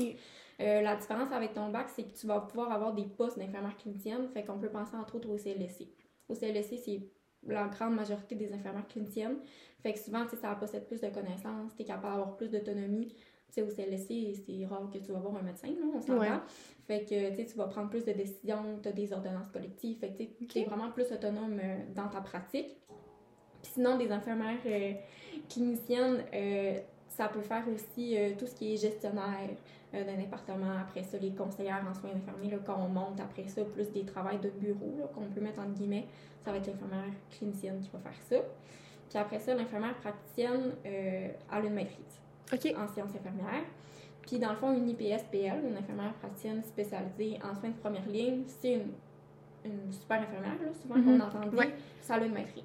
Euh, 0.61 0.81
la 0.81 0.97
différence 0.97 1.33
avec 1.33 1.55
ton 1.55 1.71
bac, 1.71 1.89
c'est 1.89 2.05
que 2.05 2.17
tu 2.17 2.27
vas 2.27 2.41
pouvoir 2.41 2.73
avoir 2.73 2.93
des 2.93 3.05
postes 3.05 3.39
d'infirmière 3.39 3.77
clinicienne, 3.77 4.29
fait 4.29 4.45
qu'on 4.45 4.59
peut 4.59 4.69
penser 4.69 4.97
entre 4.97 5.17
autres 5.17 5.29
au 5.29 5.39
CLSC. 5.39 5.89
Au 6.29 6.35
CLSC, 6.35 6.79
c'est 6.79 7.01
la 7.45 7.67
grande 7.69 7.95
majorité 7.95 8.35
des 8.35 8.53
infirmières 8.53 8.87
cliniciennes, 8.89 9.39
fait 9.83 9.93
que 9.93 9.99
souvent, 9.99 10.25
tu 10.25 10.31
sais, 10.31 10.37
ça 10.37 10.55
possède 10.55 10.87
plus 10.87 11.01
de 11.01 11.09
connaissances, 11.09 11.75
tu 11.75 11.83
es 11.83 11.85
capable 11.85 12.15
d'avoir 12.15 12.37
plus 12.37 12.49
d'autonomie. 12.49 13.15
Tu 13.55 13.61
sais, 13.61 13.63
au 13.63 13.69
CLSC, 13.69 14.45
c'est 14.47 14.65
rare 14.65 14.89
que 14.91 14.97
tu 14.97 15.13
vas 15.13 15.19
voir 15.19 15.37
un 15.37 15.43
médecin, 15.43 15.69
là, 15.69 15.85
on 15.95 16.01
s'entend. 16.01 16.21
Ouais. 16.21 16.29
Fait 16.87 17.05
que, 17.05 17.43
tu 17.45 17.57
vas 17.59 17.67
prendre 17.67 17.91
plus 17.91 18.05
de 18.05 18.13
décisions, 18.13 18.79
tu 18.83 18.89
as 18.89 18.93
des 18.93 19.13
ordonnances 19.13 19.49
collectives, 19.49 19.99
fait 19.99 20.09
que, 20.09 20.47
tu 20.47 20.59
es 20.59 20.65
vraiment 20.65 20.91
plus 20.91 21.13
autonome 21.13 21.61
euh, 21.63 21.77
dans 21.95 22.09
ta 22.09 22.23
pratique. 22.23 22.79
Puis 23.63 23.73
sinon, 23.75 23.97
des 23.97 24.11
infirmières 24.11 24.59
euh, 24.67 24.93
cliniciennes, 25.49 26.25
euh, 26.35 26.81
ça 27.09 27.29
peut 27.29 27.43
faire 27.43 27.65
aussi 27.73 28.17
euh, 28.17 28.31
tout 28.39 28.47
ce 28.47 28.55
qui 28.55 28.75
est 28.75 28.77
gestionnaire 28.77 29.51
d'un 29.93 30.17
département. 30.17 30.79
Après 30.81 31.03
ça, 31.03 31.19
les 31.19 31.35
conseillères 31.35 31.85
en 31.87 31.93
soins 31.93 32.13
infirmiers, 32.17 32.51
là, 32.51 32.57
quand 32.65 32.79
on 32.79 32.89
monte 32.89 33.21
après 33.21 33.47
ça, 33.47 33.63
plus 33.63 33.91
des 33.91 34.07
travails 34.07 34.39
de 34.39 34.49
bureau 34.49 34.97
là, 34.99 35.05
qu'on 35.15 35.27
peut 35.27 35.43
mettre 35.43 35.61
entre 35.61 35.75
guillemets, 35.75 36.07
ça 36.43 36.51
va 36.51 36.57
être 36.57 36.67
l'infirmière 36.67 37.13
clinicienne 37.31 37.79
qui 37.79 37.91
va 37.91 37.99
faire 37.99 38.23
ça. 38.23 38.37
Puis 39.11 39.19
après 39.19 39.39
ça, 39.39 39.55
l'infirmière 39.55 39.95
praticienne 39.97 40.73
a 41.51 41.61
une 41.61 41.75
maîtrise 41.75 42.22
En 42.53 42.57
sciences 42.89 43.11
infirmières. 43.15 43.65
Puis 44.23 44.39
dans 44.39 44.51
le 44.51 44.57
fond, 44.57 44.73
une 44.73 44.89
IPSPL, 44.89 45.65
une 45.69 45.77
infirmière 45.77 46.13
praticienne 46.15 46.63
spécialisée 46.63 47.39
en 47.43 47.55
soins 47.59 47.71
de 47.71 47.75
première 47.75 48.07
ligne, 48.07 48.43
c'est 48.47 48.75
une, 48.75 48.93
une 49.65 49.93
super 49.93 50.21
infirmière, 50.21 50.53
là, 50.61 50.73
souvent 50.81 50.97
Mhm. 50.97 51.05
qu'on 51.19 51.21
entend 51.25 51.41
dire, 51.49 51.59
Ouais. 51.59 51.75
ça 52.01 52.15
a 52.15 52.19
une 52.21 52.33
maîtrise. 52.33 52.65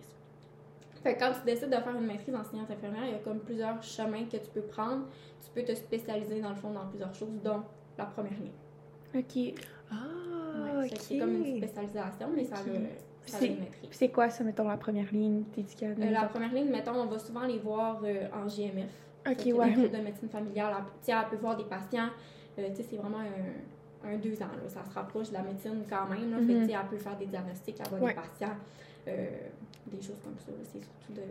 Fait 1.03 1.15
que 1.15 1.19
quand 1.19 1.31
tu 1.39 1.45
décides 1.45 1.69
de 1.69 1.75
faire 1.75 1.95
une 1.95 2.05
maîtrise 2.05 2.35
en 2.35 2.43
sciences 2.43 2.69
infirmières, 2.69 3.05
il 3.05 3.11
y 3.11 3.15
a 3.15 3.19
comme 3.19 3.39
plusieurs 3.39 3.81
chemins 3.81 4.25
que 4.25 4.37
tu 4.37 4.49
peux 4.53 4.61
prendre. 4.61 5.05
Tu 5.43 5.49
peux 5.53 5.63
te 5.63 5.73
spécialiser 5.75 6.41
dans 6.41 6.49
le 6.49 6.55
fond 6.55 6.71
dans 6.71 6.85
plusieurs 6.87 7.13
choses, 7.13 7.41
dont 7.43 7.63
la 7.97 8.05
première 8.05 8.33
ligne. 8.33 8.51
Ok. 9.15 9.59
Ah, 9.91 9.95
Ouais, 10.79 10.89
C'est 10.99 11.17
comme 11.17 11.35
une 11.43 11.57
spécialisation, 11.57 12.27
mais 12.35 12.43
ça 12.43 12.55
a, 12.57 12.61
Ok. 12.61 12.67
le- 12.67 12.73
ça 13.25 13.37
a 13.37 13.39
C'est- 13.39 13.47
une 13.47 13.59
maîtrise. 13.59 13.87
Puis 13.89 13.97
c'est 13.97 14.09
quoi 14.09 14.29
ça, 14.29 14.43
mettons, 14.43 14.67
la 14.67 14.77
première 14.77 15.11
ligne? 15.11 15.43
De 15.55 15.61
Euh, 15.85 16.11
la 16.11 16.25
première 16.25 16.51
ligne, 16.53 16.69
mettons, 16.69 16.93
on 16.95 17.05
va 17.05 17.17
souvent 17.17 17.45
les 17.45 17.57
voir 17.59 18.01
euh, 18.03 18.27
en 18.33 18.47
GMF. 18.47 18.91
Ok, 19.29 19.45
ouais. 19.45 19.71
De 19.89 19.97
médecine 20.03 20.29
familiale. 20.29 20.73
Elle, 20.77 20.83
tu 20.85 20.91
sais, 21.01 21.11
elle 21.11 21.29
peut 21.29 21.35
voir 21.41 21.55
des 21.57 21.63
patients. 21.65 22.09
euh, 22.59 22.69
tu 22.69 22.75
sais, 22.77 22.85
c'est 22.89 22.95
vraiment 22.97 23.19
un, 23.19 24.09
un 24.09 24.17
deux 24.17 24.35
ans. 24.41 24.47
Là. 24.61 24.67
Ça 24.69 24.83
se 24.83 24.93
rapproche 24.93 25.29
de 25.29 25.33
la 25.33 25.41
médecine 25.43 25.83
quand 25.89 26.05
même. 26.07 26.31
Là. 26.31 26.37
Mhm. 26.39 26.47
tu 26.47 26.65
sais, 26.67 26.77
elle 26.81 26.87
peut 26.89 26.97
faire 26.97 27.17
des 27.17 27.25
diagnostics, 27.25 27.75
elle 27.79 27.89
voit 27.89 27.99
Ouais. 28.07 28.13
des 28.13 28.21
patients. 28.21 28.55
euh, 29.07 29.25
des 29.91 30.01
choses 30.01 30.17
comme 30.23 30.35
ça. 30.37 30.51
là. 30.51 30.57
C'est 30.63 30.79
surtout 30.83 31.13
de. 31.13 31.21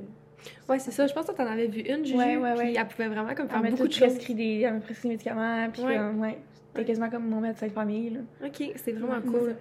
Ouais, 0.72 0.78
c'est 0.78 0.90
ça. 0.92 1.06
Je 1.06 1.12
pense 1.14 1.26
que 1.26 1.32
t'en 1.32 1.46
avais 1.46 1.66
vu 1.66 1.80
une, 1.80 2.04
Juju. 2.06 2.16
Ouais, 2.18 2.36
ouais, 2.36 2.54
puis 2.54 2.66
ouais. 2.68 2.74
elle 2.78 2.86
pouvait 2.88 3.08
vraiment 3.08 3.34
comme 3.34 3.48
faire 3.48 3.62
beaucoup 3.62 3.86
de 3.88 3.92
choses. 3.92 4.08
prescrit 4.14 4.34
des, 4.34 4.60
elle 4.60 4.74
m'a 4.74 4.80
prescrit 4.80 5.08
des 5.08 5.14
médicaments, 5.14 5.68
puis 5.72 5.82
Ouais. 5.82 5.96
comme, 5.96 6.20
ouais. 6.20 6.38
C'était 6.68 6.80
Ouais. 6.80 6.84
quasiment 6.86 7.10
comme 7.10 7.28
mon 7.28 7.40
médecin 7.40 7.66
de 7.66 7.72
famille, 7.72 8.10
là. 8.10 8.20
OK, 8.46 8.72
c'est 8.76 8.92
vraiment 8.92 9.14
Ouais, 9.14 9.22
cool. 9.22 9.56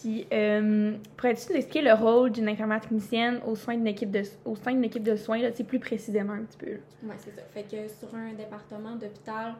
Puis, 0.00 0.26
euh, 0.32 0.96
pourrais-tu 1.16 1.52
nous 1.52 1.56
expliquer 1.56 1.82
le 1.82 1.92
rôle 1.92 2.30
d'une 2.30 2.48
infirmière 2.48 2.80
clinicienne 2.80 3.38
au 3.46 3.54
sein 3.54 3.74
d'une 3.74 3.86
équipe 3.86 4.10
de, 4.10 4.22
au 4.46 4.56
sein 4.56 4.72
d'une 4.72 4.84
équipe 4.84 5.02
de 5.02 5.14
soins, 5.14 5.38
là, 5.38 5.50
plus 5.50 5.78
précisément 5.78 6.32
un 6.32 6.42
petit 6.42 6.56
peu? 6.56 6.78
Oui, 7.02 7.14
c'est 7.18 7.32
ça. 7.32 7.42
Fait 7.52 7.64
que 7.64 7.86
sur 7.86 8.14
un 8.14 8.32
département 8.32 8.96
d'hôpital, 8.96 9.54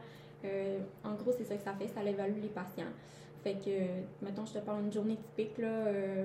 euh, 0.47 0.79
en 1.05 1.13
gros, 1.13 1.33
c'est 1.37 1.45
ça 1.45 1.57
que 1.57 1.63
ça 1.63 1.75
fait, 1.75 1.89
ça 1.89 2.03
évalue 2.03 2.41
les 2.41 2.49
patients. 2.49 2.91
Fait 3.45 3.55
que, 3.55 4.25
mettons, 4.25 4.47
je 4.47 4.55
te 4.55 4.59
parle 4.61 4.83
d'une 4.83 4.93
journée 4.93 5.17
typique, 5.17 5.59
là, 5.59 5.69
euh, 5.69 6.25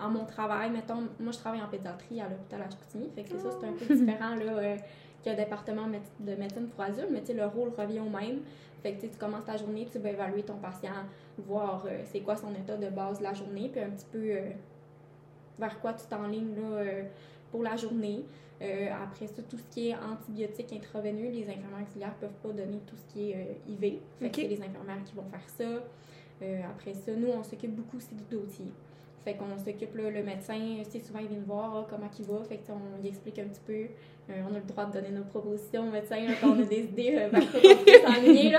en 0.00 0.10
mon 0.10 0.24
travail, 0.24 0.70
mettons, 0.70 1.08
moi, 1.20 1.30
je 1.30 1.38
travaille 1.38 1.62
en 1.62 1.68
pédiatrie 1.68 2.20
à 2.20 2.28
l'hôpital 2.28 2.62
à 2.62 2.70
Chicoutimi. 2.70 3.08
Fait 3.14 3.22
que 3.22 3.28
c'est 3.30 3.38
ça, 3.38 3.50
c'est 3.60 3.66
un 3.68 3.72
peu 3.72 3.94
différent, 3.94 4.34
là, 4.34 4.76
euh, 5.18 5.24
qu'un 5.24 5.34
département 5.34 5.86
méde- 5.86 6.02
de 6.20 6.34
médecine 6.34 6.68
pour 6.68 6.82
adultes, 6.84 7.08
mais 7.10 7.22
le 7.34 7.46
rôle 7.46 7.70
revient 7.76 8.00
au 8.00 8.08
même. 8.08 8.40
Fait 8.82 8.94
que, 8.94 9.06
tu 9.06 9.16
commences 9.18 9.44
ta 9.44 9.56
journée, 9.56 9.86
tu 9.90 9.98
vas 9.98 10.10
évaluer 10.10 10.42
ton 10.44 10.56
patient, 10.56 10.92
voir 11.38 11.84
euh, 11.86 12.02
c'est 12.04 12.20
quoi 12.20 12.36
son 12.36 12.54
état 12.54 12.76
de 12.76 12.88
base 12.88 13.18
de 13.18 13.24
la 13.24 13.34
journée, 13.34 13.68
puis 13.68 13.80
un 13.80 13.90
petit 13.90 14.06
peu 14.10 14.18
euh, 14.18 14.50
vers 15.58 15.80
quoi 15.80 15.92
tu 15.94 16.06
t'enlignes, 16.06 16.54
là, 16.54 16.76
euh, 16.76 17.02
pour 17.50 17.62
la 17.62 17.76
journée. 17.76 18.24
Après 18.60 19.28
ça, 19.28 19.40
tout 19.48 19.56
ce 19.56 19.62
qui 19.72 19.90
est 19.90 19.94
antibiotiques 19.94 20.72
intraveineux, 20.72 21.30
les 21.30 21.44
infirmières 21.48 21.82
auxiliaires 21.86 22.14
peuvent 22.14 22.40
pas 22.42 22.48
donner 22.48 22.80
tout 22.86 22.96
ce 22.96 23.12
qui 23.12 23.30
est 23.30 23.56
IV. 23.68 24.00
Fait 24.18 24.30
que 24.30 24.36
c'est 24.36 24.48
les 24.48 24.60
infirmières 24.60 25.04
qui 25.04 25.14
vont 25.14 25.22
faire 25.30 25.48
ça. 25.48 26.64
Après 26.68 26.92
ça, 26.92 27.12
nous, 27.12 27.28
on 27.28 27.44
s'occupe 27.44 27.76
beaucoup 27.76 27.98
aussi 27.98 28.16
du 28.16 28.24
dossier. 28.24 28.66
Fait 29.24 29.34
qu'on 29.34 29.58
s'occupe, 29.58 29.94
là, 29.96 30.10
le 30.10 30.22
médecin, 30.22 30.58
c'est 30.88 31.00
souvent, 31.00 31.18
il 31.18 31.28
vient 31.28 31.38
nous 31.38 31.44
voir, 31.44 31.74
ah, 31.76 31.86
comment 31.90 32.08
il 32.18 32.24
va. 32.24 32.42
Fait 32.44 32.56
que, 32.58 32.70
on 32.72 33.00
lui 33.02 33.08
explique 33.08 33.38
un 33.38 33.44
petit 33.48 33.60
peu. 33.66 33.72
Euh, 34.30 34.42
on 34.48 34.54
a 34.54 34.58
le 34.58 34.64
droit 34.64 34.84
de 34.86 34.92
donner 34.92 35.10
nos 35.10 35.24
propositions 35.24 35.88
au 35.88 35.90
médecin, 35.90 36.16
là, 36.16 36.32
quand 36.40 36.50
on 36.50 36.62
a 36.62 36.64
des 36.64 36.80
idées 36.80 37.16
euh, 37.18 37.28
vers 37.28 37.50
quoi 37.50 37.60
on 38.06 38.12
s'enligner. 38.14 38.54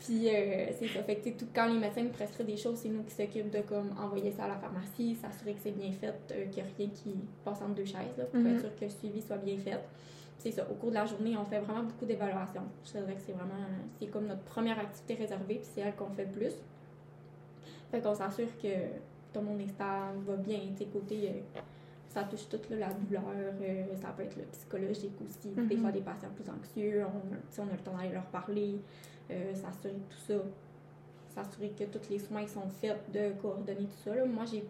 Puis, 0.00 0.28
euh, 0.28 0.66
c'est 0.78 0.88
ça. 0.88 1.02
Fait 1.02 1.16
que, 1.16 1.30
tout, 1.30 1.46
quand 1.54 1.66
les 1.66 1.78
médecins 1.78 2.02
nous 2.02 2.10
prescrivent 2.10 2.46
des 2.46 2.56
choses, 2.56 2.76
c'est 2.78 2.88
nous 2.88 3.02
qui 3.04 3.14
s'occupent 3.14 3.50
de, 3.50 3.60
comme, 3.60 3.94
envoyer 3.98 4.30
ça 4.32 4.44
à 4.44 4.48
la 4.48 4.56
pharmacie, 4.56 5.14
s'assurer 5.16 5.54
que 5.54 5.60
c'est 5.62 5.72
bien 5.76 5.92
fait, 5.92 6.14
euh, 6.32 6.46
qu'il 6.46 6.62
n'y 6.62 6.68
a 6.68 6.72
rien 6.76 6.88
qui 6.88 7.14
passe 7.44 7.62
entre 7.62 7.74
deux 7.74 7.84
chaises, 7.84 8.16
là, 8.18 8.24
pour 8.24 8.40
Mhm. 8.40 8.54
être 8.54 8.60
sûr 8.60 8.76
que 8.78 8.84
le 8.84 8.90
suivi 8.90 9.22
soit 9.22 9.38
bien 9.38 9.56
fait. 9.58 9.80
C'est 10.38 10.50
ça. 10.52 10.66
Au 10.70 10.74
cours 10.74 10.90
de 10.90 10.94
la 10.96 11.06
journée, 11.06 11.34
on 11.36 11.44
fait 11.44 11.58
vraiment 11.60 11.82
beaucoup 11.82 12.04
d'évaluations. 12.04 12.62
Je 12.84 12.92
dirais 12.92 13.14
que 13.14 13.20
c'est 13.24 13.32
vraiment, 13.32 13.64
c'est 13.98 14.06
comme 14.06 14.26
notre 14.26 14.42
première 14.42 14.78
activité 14.78 15.14
réservée, 15.14 15.56
puis 15.56 15.68
c'est 15.74 15.80
elle 15.80 15.94
qu'on 15.94 16.10
fait 16.10 16.24
le 16.26 16.30
plus. 16.30 16.52
Fait 17.90 18.00
qu'on 18.00 18.14
s'assure 18.14 18.48
que 18.62 18.68
tout 19.36 19.42
le 19.44 19.48
monde 19.50 19.60
est 19.60 19.68
stable, 19.68 20.18
va 20.26 20.36
bien, 20.36 20.60
tu 20.76 20.84
sais, 20.84 20.90
côté, 20.90 21.28
euh, 21.28 21.60
ça 22.08 22.24
touche 22.24 22.48
toute 22.48 22.70
là, 22.70 22.76
la 22.88 22.92
douleur, 22.94 23.22
euh, 23.60 23.84
ça 24.00 24.08
peut 24.16 24.22
être 24.22 24.36
le 24.36 24.44
psychologique 24.44 25.12
aussi. 25.22 25.48
Des 25.50 25.74
Mhm. 25.76 25.82
fois, 25.82 25.92
des 25.92 26.00
patients 26.00 26.30
plus 26.34 26.48
anxieux, 26.50 27.04
on, 27.04 27.62
on 27.62 27.68
a 27.68 27.72
le 27.72 27.78
temps 27.78 27.96
d'aller 27.96 28.12
leur 28.14 28.24
parler, 28.26 28.76
euh, 29.30 29.54
s'assurer 29.54 29.92
de 29.94 29.98
tout 30.08 30.18
ça, 30.26 30.34
s'assurer 31.28 31.70
que 31.78 31.84
tous 31.84 32.08
les 32.08 32.18
soins 32.18 32.46
sont 32.46 32.68
faits, 32.80 32.96
de 33.12 33.32
coordonner 33.42 33.84
tout 33.84 34.02
ça. 34.04 34.14
là. 34.14 34.24
Moi, 34.24 34.44
j'ai 34.46 34.64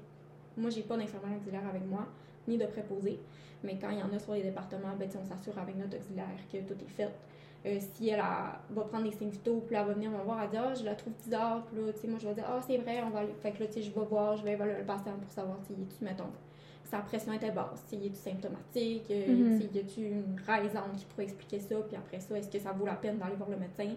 moi 0.56 0.70
j'ai 0.70 0.82
pas 0.82 0.96
d'infirmière 0.96 1.36
auxiliaire 1.38 1.68
avec 1.68 1.86
moi, 1.86 2.06
ni 2.48 2.56
de 2.58 2.64
préposé, 2.66 3.20
mais 3.62 3.78
quand 3.78 3.90
il 3.90 3.98
y 3.98 4.02
en 4.02 4.12
a 4.12 4.18
sur 4.18 4.32
les 4.32 4.42
départements, 4.42 4.96
ben, 4.98 5.08
on 5.22 5.24
s'assure 5.24 5.56
avec 5.58 5.76
notre 5.76 5.96
auxiliaire 5.98 6.26
que 6.50 6.56
tout 6.58 6.74
est 6.82 6.88
fait. 6.90 7.10
Euh, 7.66 7.78
si 7.94 8.08
elle 8.10 8.20
a- 8.20 8.60
va 8.70 8.82
prendre 8.84 9.04
des 9.04 9.10
signes 9.16 9.30
vitaux, 9.30 9.60
puis 9.66 9.74
elle 9.74 9.84
va 9.86 9.92
venir 9.92 10.10
me 10.10 10.18
voir, 10.22 10.40
elle 10.42 10.50
dit 10.50 10.56
Ah, 10.56 10.72
je 10.74 10.84
la 10.84 10.94
trouve 10.94 11.12
bizarre, 11.24 11.64
puis 11.66 11.82
là, 11.84 11.92
tu 11.92 11.98
sais, 12.00 12.06
moi, 12.06 12.18
je 12.20 12.28
vais 12.28 12.34
dire 12.34 12.44
Ah, 12.48 12.60
c'est 12.64 12.76
vrai, 12.78 13.02
on 13.04 13.10
va 13.10 13.20
aller. 13.20 13.34
Fait 13.42 13.50
que 13.50 13.60
là, 13.60 13.66
tu 13.66 13.74
sais, 13.74 13.82
je 13.82 13.90
vais 13.90 14.04
voir, 14.06 14.36
je 14.36 14.44
vais 14.44 14.52
évaluer 14.52 14.78
le 14.78 14.84
patient 14.84 15.14
pour 15.20 15.30
savoir 15.32 15.56
si 15.66 15.74
tu 15.74 16.04
mettons, 16.04 16.30
sa 16.84 16.98
pression 16.98 17.32
était 17.32 17.50
basse, 17.50 17.82
si 17.88 17.96
est 17.96 18.10
tu 18.10 18.14
symptomatique, 18.14 19.10
Mhm. 19.10 19.58
tu 19.58 19.66
sais, 19.66 19.70
y 19.74 19.78
a-tu 19.80 20.00
une 20.02 20.36
raison 20.46 20.80
qui 20.96 21.04
pourrait 21.06 21.24
expliquer 21.24 21.58
ça, 21.58 21.74
puis 21.88 21.96
après 21.96 22.20
ça, 22.20 22.38
est-ce 22.38 22.48
que 22.48 22.58
ça 22.60 22.70
vaut 22.70 22.86
la 22.86 22.94
peine 22.94 23.18
d'aller 23.18 23.34
voir 23.34 23.50
le 23.50 23.56
médecin, 23.56 23.96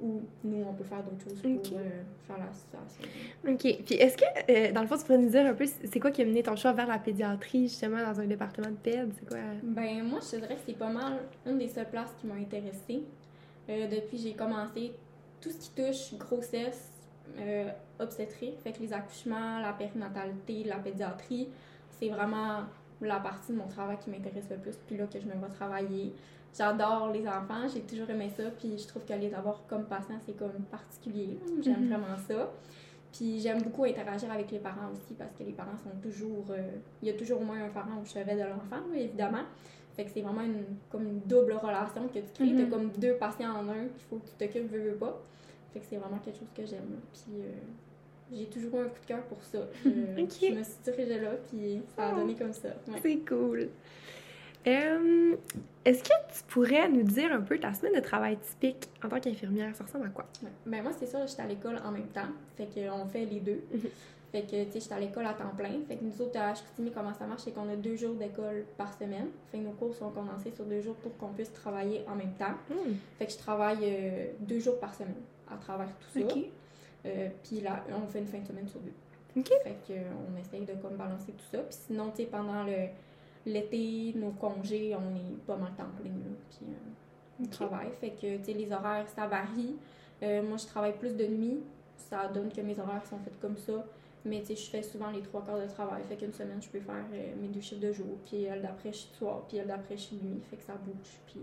ou 0.00 0.22
nous, 0.44 0.64
on 0.68 0.72
peut 0.72 0.84
faire 0.84 1.02
d'autres 1.02 1.22
choses 1.22 1.40
pour 1.40 1.78
euh, 1.78 2.02
faire 2.26 2.38
la 2.38 2.52
situation. 2.52 3.02
OK. 3.46 3.84
Puis 3.84 3.94
est-ce 3.96 4.16
que, 4.16 4.24
euh, 4.50 4.72
dans 4.72 4.80
le 4.80 4.86
fond, 4.86 4.96
tu 4.96 5.04
pourrais 5.04 5.18
nous 5.18 5.30
dire 5.30 5.46
un 5.46 5.54
peu, 5.54 5.66
c'est 5.66 6.00
quoi 6.00 6.10
qui 6.10 6.22
a 6.22 6.24
mené 6.24 6.42
ton 6.42 6.56
choix 6.56 6.72
vers 6.72 6.86
la 6.86 6.98
pédiatrie, 6.98 7.68
justement, 7.68 8.02
dans 8.02 8.20
un 8.20 8.26
département 8.26 8.70
de 8.70 8.76
péd? 8.76 9.12
C'est 9.18 9.28
quoi? 9.28 9.38
Ben, 9.62 10.02
moi, 10.04 10.20
je 10.22 10.30
te 10.30 10.36
dirais 10.36 10.54
que 10.54 10.62
c'est 10.66 10.78
pas 10.78 10.90
mal 10.90 11.18
une 11.46 11.58
des 11.58 11.68
seules 11.68 11.88
places 11.88 12.14
qui 12.20 12.26
m'a 12.26 12.34
intéressée. 12.34 13.02
Euh, 13.68 13.86
depuis 13.88 14.16
que 14.16 14.22
j'ai 14.22 14.34
commencé, 14.34 14.92
tout 15.40 15.50
ce 15.50 15.58
qui 15.58 15.70
touche 15.70 16.18
grossesse, 16.18 16.90
euh, 17.38 17.70
obstétrique, 17.98 18.58
fait 18.62 18.72
que 18.72 18.80
les 18.80 18.92
accouchements, 18.92 19.60
la 19.60 19.72
périnatalité, 19.72 20.64
la 20.64 20.76
pédiatrie, 20.76 21.48
c'est 21.98 22.08
vraiment 22.08 22.64
la 23.00 23.20
partie 23.20 23.52
de 23.52 23.58
mon 23.58 23.68
travail 23.68 23.98
qui 24.02 24.10
m'intéresse 24.10 24.46
le 24.50 24.56
plus, 24.56 24.76
puis 24.86 24.96
là 24.96 25.06
que 25.06 25.20
je 25.20 25.26
me 25.26 25.34
vois 25.34 25.48
travailler. 25.48 26.12
J'adore 26.56 27.10
les 27.12 27.26
enfants, 27.28 27.68
j'ai 27.72 27.80
toujours 27.82 28.10
aimé 28.10 28.30
ça, 28.36 28.42
puis 28.58 28.76
je 28.78 28.86
trouve 28.88 29.04
que 29.04 29.12
les 29.12 29.32
avoir 29.32 29.62
comme 29.68 29.84
patient, 29.84 30.18
c'est 30.26 30.36
comme 30.36 30.64
particulier. 30.70 31.38
J'aime 31.62 31.82
Mhm. 31.84 31.88
vraiment 31.88 32.16
ça. 32.28 32.50
Puis 33.12 33.40
j'aime 33.40 33.62
beaucoup 33.62 33.84
interagir 33.84 34.30
avec 34.30 34.50
les 34.50 34.58
parents 34.58 34.90
aussi, 34.92 35.14
parce 35.14 35.32
que 35.36 35.42
les 35.44 35.52
parents 35.52 35.76
sont 35.82 35.96
toujours... 36.02 36.44
euh, 36.50 36.70
il 37.02 37.08
y 37.08 37.10
a 37.10 37.14
toujours 37.14 37.40
au 37.40 37.44
moins 37.44 37.62
un 37.64 37.68
parent 37.68 38.00
au 38.00 38.04
chevet 38.04 38.34
de 38.34 38.40
l'enfant, 38.42 38.82
évidemment. 38.94 39.42
Fait 39.94 40.04
que 40.04 40.10
c'est 40.14 40.20
vraiment 40.22 40.42
une, 40.42 40.64
comme 40.90 41.02
une 41.04 41.20
double 41.20 41.52
relation 41.54 42.06
que 42.08 42.18
tu 42.20 42.32
crées. 42.34 42.52
Mhm. 42.52 42.58
T'as 42.64 42.76
comme 42.76 42.90
deux 42.90 43.14
patients 43.14 43.50
en 43.52 43.68
un 43.68 43.86
qu'il 43.88 44.06
faut 44.08 44.16
que 44.16 44.26
tu 44.26 44.34
t'occupes, 44.38 44.70
veux, 44.72 44.90
veux 44.90 44.96
pas. 44.96 45.20
Fait 45.72 45.80
que 45.80 45.86
c'est 45.88 45.96
vraiment 45.96 46.18
quelque 46.18 46.38
chose 46.38 46.48
que 46.56 46.64
j'aime. 46.66 46.98
Puis 47.12 47.42
euh, 47.42 47.52
j'ai 48.32 48.46
toujours 48.46 48.74
eu 48.76 48.84
un 48.84 48.88
coup 48.88 49.00
de 49.00 49.06
cœur 49.06 49.22
pour 49.24 49.42
ça. 49.42 49.58
Je, 49.84 49.90
je 50.50 50.54
me 50.54 50.62
suis 50.62 50.74
dirigée 50.84 51.20
là, 51.20 51.30
puis 51.48 51.82
ça 51.96 52.08
a 52.08 52.12
Oh. 52.12 52.20
donné 52.20 52.34
comme 52.36 52.52
ça. 52.52 52.68
Ouais. 52.88 52.98
C'est 53.02 53.18
cool. 53.28 53.68
Euh, 54.66 55.36
Est-ce 55.84 56.02
que 56.02 56.08
tu 56.08 56.42
pourrais 56.48 56.88
nous 56.88 57.02
dire 57.02 57.32
un 57.32 57.40
peu 57.40 57.58
ta 57.58 57.72
semaine 57.72 57.94
de 57.94 58.00
travail 58.00 58.36
typique 58.38 58.88
en 59.02 59.08
tant 59.08 59.20
qu'infirmière? 59.20 59.74
Ça 59.74 59.84
ressemble 59.84 60.06
à 60.06 60.10
quoi? 60.10 60.26
Ouais. 60.42 60.50
Ben 60.66 60.82
moi, 60.82 60.92
c'est 60.98 61.06
ça, 61.06 61.24
j'étais 61.26 61.42
à 61.42 61.46
l'école 61.46 61.76
en 61.84 61.90
même 61.90 62.08
temps. 62.08 62.28
Fait 62.56 62.66
qu'on 62.66 63.06
fait 63.06 63.24
les 63.24 63.40
deux. 63.40 63.62
Mhm. 63.72 63.80
Fait 64.32 64.42
que, 64.42 64.64
tu 64.64 64.72
sais, 64.72 64.80
j'étais 64.80 64.94
à 64.94 65.00
l'école 65.00 65.26
à 65.26 65.34
temps 65.34 65.52
plein. 65.56 65.72
Fait 65.88 65.96
que 65.96 66.04
nous 66.04 66.22
autres, 66.22 66.38
à 66.38 66.54
Chicoutimi, 66.54 66.92
comment 66.92 67.12
ça 67.14 67.26
marche, 67.26 67.42
c'est 67.42 67.50
qu'on 67.52 67.68
a 67.68 67.74
deux 67.74 67.96
jours 67.96 68.14
d'école 68.14 68.64
par 68.76 68.92
semaine. 68.96 69.28
Fait 69.50 69.58
que 69.58 69.64
nos 69.64 69.72
cours 69.72 69.94
sont 69.94 70.10
condensés 70.10 70.52
sur 70.52 70.64
deux 70.66 70.80
jours 70.80 70.94
pour 70.96 71.16
qu'on 71.16 71.32
puisse 71.32 71.52
travailler 71.52 72.04
en 72.08 72.14
même 72.14 72.34
temps. 72.34 72.54
Hmm. 72.68 72.92
Fait 73.18 73.26
que 73.26 73.32
je 73.32 73.38
travaille 73.38 73.78
euh, 73.82 74.26
deux 74.40 74.60
jours 74.60 74.78
par 74.78 74.94
semaine 74.94 75.14
à 75.50 75.56
travers 75.56 75.88
tout 75.98 76.20
ça. 76.20 76.24
Ok. 76.24 76.44
Euh, 77.06 77.28
puis 77.42 77.60
là, 77.60 77.84
on 77.90 78.06
fait 78.06 78.20
une 78.20 78.26
fin 78.26 78.38
de 78.38 78.46
semaine 78.46 78.68
sur 78.68 78.78
deux. 78.80 78.92
Ok. 79.36 79.48
Fait 79.64 79.76
que, 79.88 79.92
euh, 79.94 80.02
on 80.28 80.38
essaye 80.40 80.64
de 80.64 80.80
comme 80.80 80.96
balancer 80.96 81.32
tout 81.32 81.46
ça. 81.50 81.58
Puis 81.58 81.78
sinon, 81.86 82.10
tu 82.10 82.22
sais, 82.22 82.28
pendant 82.28 82.62
le, 82.62 82.86
l'été, 83.46 84.12
nos 84.16 84.30
congés, 84.30 84.94
on 84.94 85.14
est 85.16 85.36
pas 85.46 85.56
mal 85.56 85.72
temps 85.76 85.84
plein, 86.00 86.10
là. 86.10 86.36
Puis 86.50 86.66
euh, 86.68 87.42
on 87.42 87.46
travaille. 87.46 87.90
Fait 88.00 88.10
que, 88.10 88.36
tu 88.38 88.44
sais, 88.44 88.52
les 88.52 88.72
horaires, 88.72 89.08
ça 89.08 89.26
varie. 89.26 89.76
Euh, 90.22 90.42
moi, 90.42 90.56
je 90.56 90.66
travaille 90.66 90.96
plus 90.96 91.16
de 91.16 91.26
nuit. 91.26 91.60
Ça 91.96 92.28
donne 92.28 92.52
que 92.52 92.60
mes 92.60 92.78
horaires 92.78 93.04
sont 93.06 93.18
faits 93.18 93.38
comme 93.40 93.56
ça. 93.56 93.84
Mais, 94.24 94.40
tu 94.40 94.48
sais, 94.48 94.56
je 94.56 94.70
fais 94.70 94.82
souvent 94.82 95.10
les 95.10 95.22
trois 95.22 95.42
quarts 95.42 95.60
de 95.60 95.66
travail. 95.66 96.02
Fait 96.08 96.16
qu'une 96.16 96.32
semaine, 96.32 96.60
je 96.60 96.68
peux 96.68 96.80
faire 96.80 97.04
euh, 97.12 97.34
mes 97.40 97.48
deux 97.48 97.60
chiffres 97.60 97.80
de 97.80 97.92
jour. 97.92 98.18
Puis 98.26 98.44
elle 98.44 98.62
d'après, 98.62 98.92
je 98.92 98.98
suis 98.98 99.14
soir. 99.14 99.44
Puis 99.48 99.56
elle 99.56 99.68
d'après, 99.68 99.96
je 99.96 100.02
suis 100.02 100.16
nuit. 100.16 100.40
Fait 100.50 100.56
que 100.56 100.64
ça 100.64 100.74
bouge. 100.74 101.18
Puis 101.26 101.40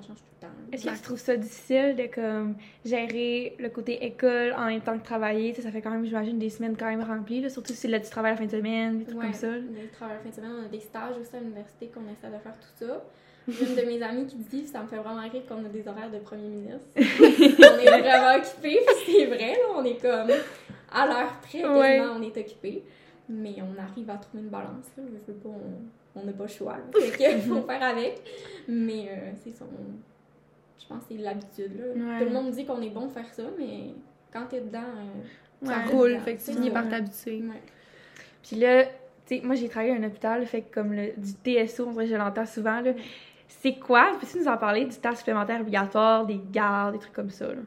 ça 0.00 0.08
change 0.08 0.18
tout 0.18 0.24
le 0.40 0.46
temps. 0.46 0.52
Est-ce 0.72 0.84
que 0.84 0.90
tu 0.90 1.00
trouves 1.02 1.18
ça 1.18 1.36
difficile 1.36 1.96
de 1.96 2.06
comme 2.14 2.56
gérer 2.84 3.56
le 3.58 3.68
côté 3.68 4.04
école 4.04 4.52
en 4.56 4.66
même 4.66 4.80
temps 4.80 4.98
que 4.98 5.04
travailler? 5.04 5.54
Ça 5.54 5.70
fait 5.70 5.80
quand 5.82 5.90
même, 5.90 6.04
j'imagine, 6.04 6.38
des 6.38 6.50
semaines 6.50 6.76
quand 6.76 6.86
même 6.86 7.02
remplies, 7.02 7.40
là, 7.40 7.48
surtout 7.48 7.72
si 7.72 7.88
là, 7.88 8.00
tu 8.00 8.10
travailles 8.10 8.32
la 8.32 8.36
fin 8.38 8.46
de 8.46 8.50
semaine, 8.50 8.98
des 8.98 9.04
trucs 9.04 9.18
Ouais, 9.18 9.24
comme 9.26 9.34
ça. 9.34 9.48
le 9.50 9.88
travail 9.92 10.16
la 10.16 10.22
fin 10.22 10.28
de 10.30 10.34
semaine, 10.34 10.52
on 10.60 10.64
a 10.66 10.68
des 10.68 10.80
stages 10.80 11.16
aussi 11.20 11.34
à 11.36 11.40
l'université 11.40 11.86
qu'on 11.88 12.02
essaie 12.02 12.34
de 12.34 12.40
faire 12.42 12.54
tout 12.58 12.86
ça. 12.86 13.04
J'ai 13.46 13.66
une 13.68 13.76
de 13.76 13.82
mes 13.82 14.02
amies 14.02 14.26
qui 14.26 14.36
dit, 14.36 14.66
ça 14.66 14.82
me 14.82 14.86
fait 14.88 14.96
vraiment 14.96 15.20
rire 15.20 15.42
qu'on 15.46 15.64
a 15.64 15.68
des 15.68 15.86
horaires 15.86 16.10
de 16.10 16.18
premier 16.18 16.48
ministre. 16.48 16.86
on 16.96 17.78
est 17.78 18.00
vraiment 18.00 18.36
occupés, 18.38 18.80
puis 18.86 19.14
c'est 19.14 19.26
vrai, 19.26 19.52
là, 19.52 19.68
on 19.76 19.84
est 19.84 20.00
comme 20.00 20.30
à 20.90 21.06
l'heure 21.06 21.40
près, 21.42 21.62
Ouais. 21.64 22.00
on 22.00 22.22
est 22.22 22.36
occupés. 22.38 22.82
Mais 23.28 23.54
on 23.60 23.78
arrive 23.82 24.08
à 24.10 24.16
trouver 24.16 24.42
une 24.44 24.50
balance, 24.50 24.86
là. 24.96 25.02
Je 25.06 25.32
veux 25.32 25.38
pas, 25.38 25.48
on- 25.48 26.03
on 26.16 26.22
n'a 26.24 26.32
pas 26.32 26.44
le 26.44 26.48
choix, 26.48 26.76
que 26.92 27.38
faut 27.40 27.62
faire 27.62 27.82
avec. 27.82 28.20
Mais 28.68 29.08
euh, 29.10 29.30
c'est 29.42 29.52
ça, 29.52 29.64
on- 29.64 30.00
je 30.80 30.86
pense 30.86 31.00
que 31.04 31.14
c'est 31.14 31.18
l'habitude, 31.22 31.78
là. 31.78 31.86
Ouais. 31.86 32.18
Tout 32.20 32.24
le 32.26 32.30
monde 32.30 32.50
dit 32.50 32.64
qu'on 32.64 32.80
est 32.82 32.90
bon 32.90 33.06
de 33.06 33.12
faire 33.12 33.32
ça, 33.32 33.42
mais 33.58 33.94
quand 34.32 34.46
t'es 34.46 34.60
dedans, 34.60 34.80
euh, 34.80 35.66
Ça 35.66 35.78
Ouais. 35.78 35.92
roule, 35.92 36.18
fait 36.20 36.36
que 36.36 36.42
tu 36.44 36.52
finis 36.52 36.70
par 36.70 36.88
t'habituer. 36.88 37.36
ouais. 37.42 37.62
Puis 38.42 38.56
là, 38.56 38.84
tu 38.84 38.90
sais, 39.26 39.40
moi 39.42 39.54
j'ai 39.54 39.68
travaillé 39.68 39.92
à 39.92 39.96
un 39.96 40.02
hôpital, 40.04 40.44
fait 40.46 40.60
que 40.62 40.74
comme 40.74 40.92
le, 40.92 41.12
du 41.16 41.32
TSO, 41.32 41.86
on 41.86 41.92
dirait 41.92 42.04
que 42.04 42.10
je 42.10 42.16
l'entends 42.16 42.44
souvent, 42.46 42.80
là. 42.80 42.92
C'est 43.48 43.74
quoi? 43.78 44.12
Peux-tu 44.20 44.38
nous 44.40 44.48
en 44.48 44.58
parler 44.58 44.84
du 44.84 44.96
temps 44.96 45.14
supplémentaire 45.14 45.60
obligatoire, 45.60 46.26
des 46.26 46.38
gardes, 46.52 46.94
des 46.94 46.98
trucs 47.00 47.14
comme 47.14 47.30
ça, 47.30 47.46
là? 47.46 47.60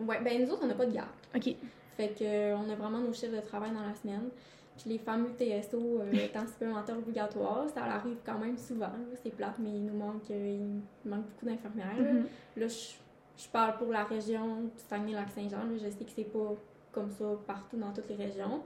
Ouais, 0.00 0.18
ben 0.24 0.42
nous 0.42 0.50
autres, 0.50 0.62
on 0.64 0.66
n'a 0.66 0.74
pas 0.74 0.86
de 0.86 0.92
garde. 0.92 1.08
Ok. 1.36 1.54
Fait 1.96 2.08
que 2.08 2.24
euh, 2.24 2.56
on 2.56 2.68
a 2.68 2.74
vraiment 2.74 2.98
nos 2.98 3.12
chiffres 3.12 3.36
de 3.36 3.40
travail 3.40 3.70
dans 3.70 3.86
la 3.86 3.94
semaine. 3.94 4.28
Puis 4.76 4.90
les 4.90 4.98
fameux 4.98 5.30
TSO, 5.38 6.00
euh, 6.00 6.28
temps 6.32 6.46
supplémentaire 6.46 6.98
obligatoire, 6.98 7.68
ça 7.72 7.84
arrive 7.84 8.18
quand 8.24 8.38
même 8.38 8.56
souvent. 8.56 8.90
C'est 9.22 9.30
plate, 9.30 9.58
mais 9.58 9.70
il 9.70 9.86
nous 9.86 9.96
manque, 9.96 10.30
euh, 10.30 10.58
il 11.04 11.08
manque 11.08 11.26
beaucoup 11.26 11.46
d'infirmières. 11.46 12.00
là. 12.00 12.12
Mhm. 12.12 12.26
Là, 12.56 12.68
je, 12.68 12.94
je 13.36 13.48
parle 13.48 13.76
pour 13.78 13.92
la 13.92 14.04
région 14.04 14.62
du 14.62 14.70
Saguenay-Lac-Saint-Jean. 14.88 15.62
Je 15.76 15.90
sais 15.90 16.04
que 16.04 16.10
c'est 16.14 16.24
pas 16.24 16.54
comme 16.92 17.10
ça 17.10 17.24
partout 17.46 17.76
dans 17.76 17.92
toutes 17.92 18.08
les 18.08 18.16
régions. 18.16 18.62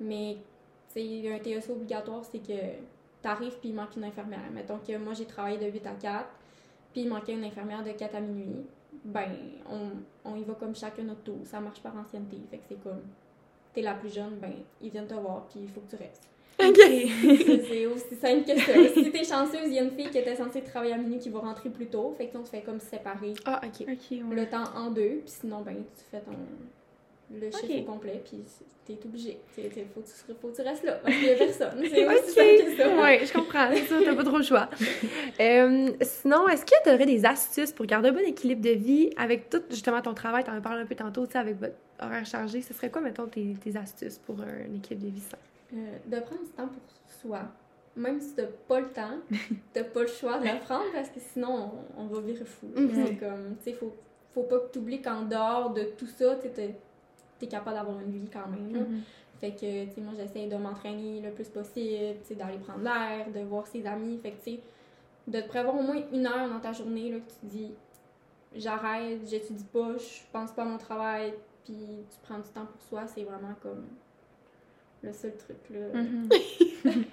Mais, 0.00 0.38
tu 0.92 1.00
un 1.28 1.38
TSO 1.38 1.72
obligatoire, 1.72 2.24
c'est 2.24 2.38
que 2.38 2.76
t'arrives 3.22 3.58
puis 3.60 3.70
il 3.70 3.74
manque 3.74 3.96
une 3.96 4.04
infirmière. 4.04 4.50
Mettons 4.52 4.78
que 4.78 4.96
moi, 4.96 5.12
j'ai 5.14 5.26
travaillé 5.26 5.58
de 5.58 5.70
8 5.70 5.86
à 5.86 5.94
4, 5.94 6.28
puis 6.92 7.02
il 7.02 7.08
manquait 7.08 7.34
une 7.34 7.44
infirmière 7.44 7.84
de 7.84 7.92
4 7.92 8.14
à 8.14 8.20
minuit. 8.20 8.64
Ben, 9.04 9.30
on, 9.70 9.90
on 10.24 10.36
y 10.36 10.44
va 10.44 10.54
comme 10.54 10.74
chacun 10.74 11.04
notre 11.04 11.22
tour. 11.22 11.38
Ça 11.44 11.60
marche 11.60 11.80
par 11.80 11.96
ancienneté. 11.96 12.38
Fait 12.50 12.58
que 12.58 12.64
c'est 12.68 12.82
comme, 12.82 13.02
t'es 13.74 13.82
la 13.82 13.94
plus 13.94 14.12
jeune, 14.12 14.36
ben, 14.40 14.52
ils 14.80 14.90
viennent 14.90 15.06
te 15.06 15.14
voir, 15.14 15.46
puis 15.48 15.60
il 15.62 15.68
faut 15.68 15.80
que 15.80 15.90
tu 15.90 15.96
restes. 15.96 16.28
C'est 16.60 16.72
c'est 17.68 17.86
aussi 17.86 18.16
simple 18.20 18.44
que 18.44 18.58
ça. 18.58 18.72
Si 18.92 19.10
t'es 19.12 19.24
chanceuse, 19.24 19.66
il 19.66 19.74
y 19.74 19.78
a 19.78 19.82
une 19.82 19.92
fille 19.92 20.10
qui 20.10 20.18
était 20.18 20.34
censée 20.34 20.60
travailler 20.62 20.94
à 20.94 20.98
minuit 20.98 21.18
qui 21.18 21.30
va 21.30 21.38
rentrer 21.38 21.70
plus 21.70 21.86
tôt. 21.86 22.14
Fait 22.18 22.26
que 22.26 22.36
on 22.36 22.42
te 22.42 22.48
fait 22.48 22.62
comme 22.62 22.80
séparer 22.80 23.34
Ah, 23.44 23.60
ok. 23.64 23.86
Ok, 23.88 24.10
ouais. 24.10 24.34
le 24.34 24.46
temps 24.46 24.64
en 24.74 24.90
deux. 24.90 25.20
Puis 25.24 25.34
sinon, 25.40 25.60
ben, 25.62 25.76
tu 25.76 26.04
fais 26.10 26.20
ton, 26.20 26.32
le 27.30 27.50
chiffre 27.50 27.64
Ok. 27.64 27.80
au 27.80 27.92
complet. 27.92 28.22
Puis 28.24 28.38
t'es 28.86 28.98
obligé. 29.04 29.38
T'es- 29.54 29.68
t'es- 29.68 29.86
faut, 29.94 30.02
faut 30.40 30.48
que 30.48 30.56
tu 30.56 30.62
restes 30.62 30.84
là. 30.84 30.94
Parce 31.02 31.14
qu'il 31.14 31.26
y 31.26 31.30
a 31.30 31.36
personne. 31.36 31.82
C'est 31.88 32.06
aussi 32.06 32.30
simple 32.32 32.64
que 32.70 32.76
ça. 32.76 32.96
ouais, 33.02 33.26
je 33.26 33.32
comprends. 33.32 33.68
C'est 33.72 33.84
ça, 33.86 33.96
t'as 34.04 34.14
pas 34.14 34.24
trop 34.24 34.38
le 34.38 34.42
choix. 34.44 34.68
Euh, 35.40 35.92
sinon, 36.02 36.48
est-ce 36.48 36.64
que 36.64 36.74
tu 36.82 36.90
aurais 36.90 37.06
des 37.06 37.24
astuces 37.24 37.70
pour 37.70 37.86
garder 37.86 38.08
un 38.08 38.12
bon 38.12 38.26
équilibre 38.26 38.60
de 38.60 38.70
vie 38.70 39.10
avec 39.16 39.48
tout, 39.50 39.62
justement, 39.70 40.00
ton 40.02 40.12
travail? 40.14 40.42
T'en 40.42 40.52
as 40.56 40.60
parlé 40.60 40.82
un 40.82 40.86
peu 40.86 40.96
tantôt, 40.96 41.26
tu 41.26 41.32
sais, 41.32 41.38
avec 41.38 41.60
votre 41.60 41.76
horaire 42.00 42.26
chargé. 42.26 42.60
Ce 42.60 42.74
serait 42.74 42.90
quoi, 42.90 43.00
mettons, 43.02 43.26
tes, 43.28 43.54
tes 43.62 43.76
astuces 43.76 44.18
pour 44.18 44.40
un 44.40 44.74
équilibre 44.74 45.04
de 45.06 45.10
vie 45.14 45.20
sain? 45.20 45.38
Euh, 45.74 45.76
de 46.06 46.20
prendre 46.20 46.42
du 46.42 46.48
temps 46.50 46.66
pour 46.66 46.82
soi. 47.22 47.42
Même 47.94 48.20
si 48.20 48.34
t'as 48.34 48.46
pas 48.66 48.80
le 48.80 48.88
temps, 48.88 49.18
t'as 49.72 49.84
pas 49.84 50.00
le 50.02 50.06
choix 50.08 50.38
de 50.38 50.44
le 50.46 50.58
prendre 50.60 50.90
parce 50.92 51.08
que 51.10 51.20
sinon 51.20 51.70
on, 51.96 52.02
on 52.02 52.06
va 52.06 52.20
virer 52.20 52.44
fou. 52.44 52.66
Mhm. 52.74 52.90
C'est 53.06 53.14
comme, 53.16 53.56
tu 53.62 53.70
sais, 53.70 53.72
faut, 53.74 53.94
faut 54.34 54.42
pas 54.44 54.58
que 54.58 54.72
t'oublies 54.72 55.02
qu'en 55.02 55.22
dehors 55.22 55.70
de 55.70 55.82
tout 55.96 56.06
ça, 56.06 56.34
tu 56.42 56.48
t'es 56.50 56.74
t'es 57.38 57.46
capable 57.46 57.76
d'avoir 57.76 57.98
une 58.00 58.10
vie 58.10 58.28
quand 58.32 58.48
même. 58.48 58.72
là. 58.72 58.80
Mhm. 58.80 59.02
Fait 59.40 59.52
que, 59.52 59.84
tu 59.84 59.94
sais, 59.94 60.00
moi 60.00 60.12
j'essaie 60.16 60.46
de 60.46 60.56
m'entraîner 60.56 61.20
le 61.20 61.30
plus 61.30 61.48
possible, 61.48 62.16
tu 62.22 62.28
sais, 62.28 62.34
d'aller 62.34 62.58
prendre 62.58 62.82
l'air, 62.82 63.30
de 63.32 63.40
voir 63.40 63.66
ses 63.66 63.86
amis. 63.86 64.18
Fait 64.18 64.32
que, 64.32 64.36
tu 64.44 64.52
sais, 64.52 64.60
de 65.28 65.40
te 65.40 65.48
prévoir 65.48 65.76
au 65.76 65.82
moins 65.82 66.02
une 66.12 66.26
heure 66.26 66.48
dans 66.48 66.58
ta 66.58 66.72
journée, 66.72 67.10
là, 67.10 67.18
que 67.18 67.30
tu 67.30 67.36
te 67.36 67.46
dis, 67.46 67.74
j'arrête, 68.56 69.20
j'étudie 69.28 69.64
pas, 69.72 69.96
je 69.96 70.22
pense 70.32 70.50
pas 70.52 70.62
à 70.62 70.64
mon 70.64 70.78
travail, 70.78 71.34
puis 71.64 71.76
tu 72.10 72.16
prends 72.22 72.38
du 72.38 72.48
temps 72.48 72.66
pour 72.66 72.80
soi, 72.82 73.06
c'est 73.06 73.22
vraiment 73.22 73.54
comme 73.62 73.86
le 75.02 75.12
seul 75.12 75.36
truc, 75.36 75.58
là. 75.70 76.02
Mhm. 76.02 76.28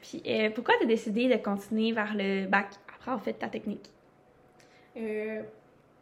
Puis 0.00 0.22
euh, 0.26 0.50
pourquoi 0.50 0.74
t'as 0.80 0.86
décidé 0.86 1.28
de 1.28 1.36
continuer 1.36 1.92
vers 1.92 2.14
le 2.14 2.46
bac 2.46 2.68
après 2.94 3.10
en 3.10 3.18
fait 3.18 3.34
ta 3.34 3.48
technique? 3.48 3.90
Euh, 4.96 5.42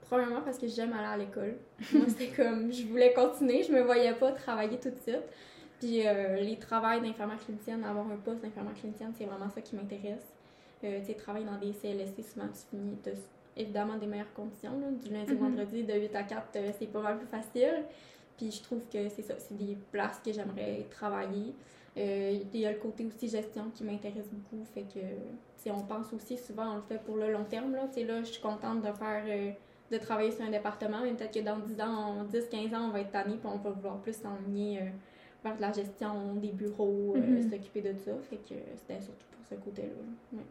premièrement 0.08 0.42
parce 0.42 0.58
que 0.58 0.66
j'aime 0.68 0.92
aller 0.92 1.06
à 1.06 1.16
l'école. 1.16 1.56
Moi, 1.94 2.06
c'était 2.08 2.28
comme, 2.28 2.72
je 2.72 2.86
voulais 2.86 3.12
continuer, 3.12 3.62
je 3.62 3.72
me 3.72 3.82
voyais 3.82 4.14
pas 4.14 4.32
travailler 4.32 4.78
tout 4.78 4.90
de 4.90 4.98
suite. 4.98 5.22
Puis 5.80 6.06
euh, 6.06 6.36
les 6.40 6.58
travails 6.58 7.00
d'infirmière 7.02 7.38
clinicienne, 7.38 7.84
avoir 7.84 8.06
un 8.10 8.16
poste 8.16 8.40
d'infirmière 8.42 8.74
clinicienne, 8.74 9.12
c'est 9.16 9.24
vraiment 9.26 9.50
ça 9.50 9.60
qui 9.60 9.76
m'intéresse. 9.76 10.24
Euh, 10.84 11.00
tu 11.00 11.06
sais, 11.06 11.14
travailler 11.14 11.44
dans 11.46 11.58
des 11.58 11.72
CLSC, 11.72 12.22
souvent 12.22 12.46
tu 12.48 12.60
finis, 12.70 12.96
évidemment 13.56 13.96
des 13.96 14.06
meilleures 14.06 14.32
conditions. 14.34 14.72
là. 14.80 14.86
Du 14.90 15.10
lundi 15.12 15.32
au 15.32 15.34
Mhm. 15.36 15.40
vendredi, 15.40 15.82
de 15.84 15.94
8 15.94 16.14
à 16.16 16.22
4, 16.22 16.42
euh, 16.56 16.70
c'est 16.78 16.86
pas 16.86 17.00
mal 17.00 17.18
plus 17.18 17.26
facile. 17.26 17.84
Puis 18.36 18.50
je 18.50 18.62
trouve 18.62 18.80
que 18.92 19.08
c'est 19.08 19.22
ça, 19.22 19.34
c'est 19.38 19.56
des 19.56 19.76
places 19.90 20.20
que 20.24 20.32
j'aimerais 20.32 20.86
travailler. 20.90 21.54
Euh, 21.96 22.38
il 22.52 22.60
y 22.60 22.66
a 22.66 22.72
le 22.72 22.78
côté 22.78 23.06
aussi 23.06 23.28
gestion 23.28 23.70
qui 23.74 23.82
m'intéresse 23.84 24.28
beaucoup. 24.30 24.62
Fait 24.74 24.82
que, 24.82 25.00
tu 25.00 25.06
sais, 25.56 25.70
on 25.70 25.80
pense 25.82 26.12
aussi 26.12 26.36
souvent, 26.36 26.72
on 26.72 26.76
le 26.76 26.82
fait 26.82 27.02
pour 27.02 27.16
le 27.16 27.32
long 27.32 27.44
terme. 27.44 27.74
Là, 27.74 27.86
Tu 27.88 28.00
sais, 28.00 28.04
là 28.06 28.20
je 28.20 28.32
suis 28.32 28.42
contente 28.42 28.82
de 28.82 28.92
faire, 28.92 29.24
de 29.90 29.98
travailler 29.98 30.32
sur 30.32 30.44
un 30.44 30.50
département, 30.50 30.98
mais 31.02 31.12
peut-être 31.12 31.32
que 31.34 31.40
dans 31.44 31.58
10 31.58 31.80
ans, 31.80 32.20
en 32.20 32.24
10, 32.24 32.48
15 32.50 32.74
ans, 32.74 32.86
on 32.88 32.90
va 32.90 33.00
être 33.00 33.12
tanné 33.12 33.36
puis 33.36 33.46
on 33.46 33.56
va 33.58 33.70
vouloir 33.70 33.98
plus 33.98 34.14
s'enligner 34.16 34.80
euh, 34.80 34.84
vers 35.44 35.56
de 35.56 35.60
la 35.60 35.72
gestion 35.72 36.34
des 36.34 36.50
bureaux, 36.52 37.14
euh, 37.16 37.20
Mhm. 37.20 37.50
s'occuper 37.50 37.82
de 37.82 37.94
ça. 38.04 38.12
Fait 38.28 38.36
que 38.36 38.54
c'était 38.76 39.00
surtout 39.00 39.26
pour 39.32 39.44
ce 39.48 39.54
côté-là. 39.54 39.88
Ouais. 40.32 40.42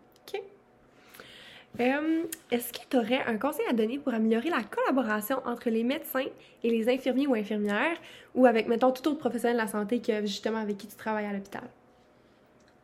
Euh, 1.82 2.24
Est-ce 2.52 2.72
que 2.72 2.80
tu 2.90 2.96
aurais 2.96 3.22
un 3.26 3.38
conseil 3.38 3.66
à 3.70 3.74
donner 3.74 4.00
pour 4.00 4.14
améliorer 4.14 4.50
la 4.50 4.64
collaboration 4.64 5.42
entre 5.46 5.70
les 5.70 5.84
médecins 5.84 6.28
et 6.64 6.70
les 6.70 6.88
infirmiers 6.88 7.28
ou 7.28 7.34
infirmières 7.36 7.98
ou 8.34 8.46
avec, 8.46 8.68
mettons, 8.70 8.92
tout 8.92 9.06
autre 9.10 9.20
professionnel 9.20 9.58
de 9.58 9.62
la 9.64 9.68
santé 9.68 10.00
que 10.00 10.22
justement 10.22 10.60
avec 10.60 10.78
qui 10.78 10.88
tu 10.88 10.96
travailles 10.96 11.26
à 11.26 11.34
l'hôpital? 11.34 11.64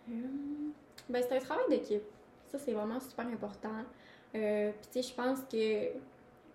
Euh, 0.10 0.13
Ben, 1.08 1.24
c'est 1.25 1.38
un 1.38 1.39
travail 1.39 1.63
d'équipe. 1.70 2.01
Ça, 2.50 2.58
c'est 2.60 2.74
vraiment 2.74 3.00
super 3.00 3.27
important. 3.27 3.70
Euh, 4.36 4.72
Puis, 4.81 4.89
tu 4.91 5.01
sais, 5.01 5.10
je 5.10 5.15
pense 5.15 5.39
que 5.50 5.88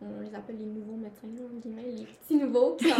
on 0.02 0.20
les 0.22 0.34
appelle 0.34 0.56
les 0.58 0.66
nouveaux 0.66 0.96
médecins, 0.96 1.26
guillemets, 1.62 1.82
les 1.96 2.04
petits 2.04 2.36
nouveaux 2.36 2.76
qui. 2.76 2.84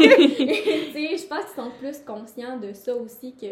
Tu 0.00 0.92
sais, 0.92 1.16
je 1.16 1.26
pense 1.26 1.44
qu'ils 1.46 1.62
sont 1.62 1.70
plus 1.78 1.98
conscients 2.06 2.56
de 2.58 2.72
ça 2.72 2.94
aussi 2.94 3.34
que 3.34 3.46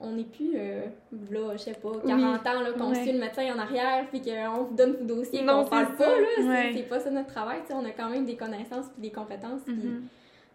on 0.00 0.10
n'est 0.12 0.24
plus, 0.24 0.52
euh, 0.56 0.86
là, 1.30 1.52
je 1.52 1.58
sais 1.58 1.74
pas, 1.74 1.92
40 2.04 2.46
ans, 2.46 2.60
là, 2.62 2.72
qu'on 2.76 2.90
Ouais. 2.90 3.02
suit 3.02 3.12
le 3.12 3.20
médecin 3.20 3.54
en 3.54 3.58
arrière, 3.58 4.06
puis 4.10 4.20
qu'on 4.20 4.64
vous 4.64 4.74
donne 4.74 4.96
vos 4.96 5.04
dossiers, 5.14 5.40
qu'on 5.46 5.64
parle 5.64 5.94
pas, 5.96 6.18
là. 6.20 6.26
C'est- 6.36 6.42
Ouais. 6.48 6.82
Pas 6.88 6.98
ça 7.00 7.10
notre 7.10 7.28
travail. 7.28 7.58
On 7.70 7.84
a 7.84 7.90
quand 7.90 8.10
même 8.10 8.24
des 8.26 8.34
connaissances 8.36 8.86
puis 8.92 9.08
des 9.08 9.10
compétences, 9.14 9.60
Mhm. 9.66 10.02